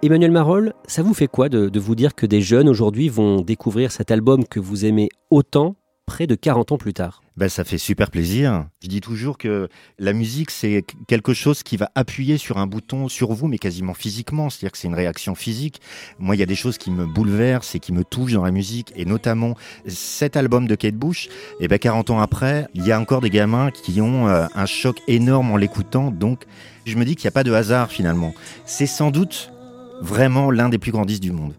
Emmanuel 0.07 0.31
Marolles, 0.31 0.73
ça 0.87 1.03
vous 1.03 1.13
fait 1.13 1.27
quoi 1.27 1.49
de, 1.49 1.79
vous 1.79 1.93
dire 1.93 2.15
que 2.15 2.25
des 2.25 2.39
jeunes 2.39 2.69
aujourd'hui 2.69 3.09
vont 3.09 3.41
découvrir 3.41 3.91
cet 3.91 4.09
album 4.09 4.45
que 4.45 4.61
vous 4.61 4.85
aimez 4.85 5.09
autant 5.31 5.75
près 6.05 6.27
de 6.27 6.35
40 6.35 6.71
ans 6.71 6.77
plus 6.77 6.93
tard? 6.93 7.21
Ben, 7.35 7.49
ça 7.49 7.65
fait 7.65 7.77
super 7.77 8.09
plaisir. 8.09 8.69
Je 8.81 8.87
dis 8.87 9.01
toujours 9.01 9.37
que 9.37 9.67
la 9.99 10.13
musique, 10.13 10.49
c'est 10.49 10.85
quelque 11.09 11.33
chose 11.33 11.61
qui 11.61 11.75
va 11.75 11.91
appuyer 11.93 12.37
sur 12.37 12.57
un 12.57 12.67
bouton 12.67 13.09
sur 13.09 13.33
vous, 13.33 13.47
mais 13.47 13.57
quasiment 13.57 13.93
physiquement. 13.93 14.49
C'est-à-dire 14.49 14.71
que 14.71 14.77
c'est 14.77 14.87
une 14.87 14.95
réaction 14.95 15.35
physique. 15.35 15.81
Moi, 16.19 16.37
il 16.37 16.39
y 16.39 16.43
a 16.43 16.45
des 16.45 16.55
choses 16.55 16.77
qui 16.77 16.89
me 16.89 17.05
bouleversent 17.05 17.75
et 17.75 17.79
qui 17.79 17.91
me 17.91 18.05
touchent 18.05 18.31
dans 18.31 18.45
la 18.45 18.51
musique, 18.51 18.93
et 18.95 19.03
notamment 19.03 19.55
cet 19.87 20.37
album 20.37 20.67
de 20.67 20.75
Kate 20.75 20.95
Bush. 20.95 21.27
Et 21.59 21.67
ben, 21.67 21.79
40 21.79 22.11
ans 22.11 22.21
après, 22.21 22.69
il 22.75 22.87
y 22.87 22.93
a 22.93 22.99
encore 22.99 23.19
des 23.19 23.29
gamins 23.29 23.71
qui 23.71 23.99
ont 23.99 24.29
euh, 24.29 24.45
un 24.55 24.65
choc 24.65 25.01
énorme 25.09 25.51
en 25.51 25.57
l'écoutant. 25.57 26.11
Donc, 26.11 26.45
je 26.85 26.95
me 26.95 27.03
dis 27.03 27.17
qu'il 27.17 27.25
n'y 27.25 27.29
a 27.29 27.31
pas 27.31 27.43
de 27.43 27.51
hasard 27.51 27.91
finalement. 27.91 28.33
C'est 28.65 28.87
sans 28.87 29.11
doute 29.11 29.51
vraiment 30.01 30.51
l'un 30.51 30.69
des 30.69 30.77
plus 30.77 30.91
grands 30.91 31.05
disques 31.05 31.21
du 31.21 31.31
monde. 31.31 31.53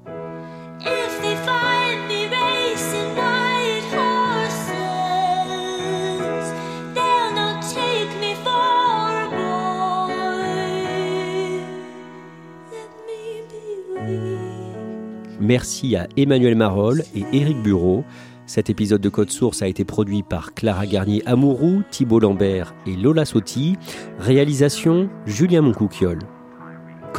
Merci 15.41 15.97
à 15.97 16.09
Emmanuel 16.19 16.57
Marolles 16.57 17.05
et 17.15 17.25
Éric 17.33 17.63
Bureau. 17.63 18.05
Cet 18.45 18.69
épisode 18.69 19.01
de 19.01 19.09
Code 19.09 19.31
Source 19.31 19.63
a 19.63 19.69
été 19.69 19.85
produit 19.85 20.23
par 20.23 20.53
Clara 20.53 20.87
Garnier 20.87 21.23
Amouroux, 21.27 21.83
Thibault 21.91 22.21
Lambert 22.21 22.75
et 22.87 22.97
Lola 22.97 23.25
Sotti. 23.25 23.77
Réalisation 24.19 25.09
Julien 25.27 25.63
Moncouquiole. 25.63 26.19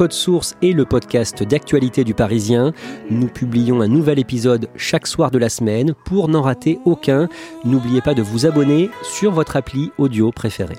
Code 0.00 0.14
Source 0.14 0.56
est 0.62 0.72
le 0.72 0.86
podcast 0.86 1.42
d'actualité 1.42 2.04
du 2.04 2.14
Parisien. 2.14 2.72
Nous 3.10 3.26
publions 3.26 3.82
un 3.82 3.86
nouvel 3.86 4.18
épisode 4.18 4.70
chaque 4.74 5.06
soir 5.06 5.30
de 5.30 5.36
la 5.36 5.50
semaine. 5.50 5.92
Pour 6.06 6.28
n'en 6.28 6.40
rater 6.40 6.78
aucun, 6.86 7.28
n'oubliez 7.66 8.00
pas 8.00 8.14
de 8.14 8.22
vous 8.22 8.46
abonner 8.46 8.88
sur 9.02 9.30
votre 9.30 9.56
appli 9.56 9.92
audio 9.98 10.32
préférée. 10.32 10.78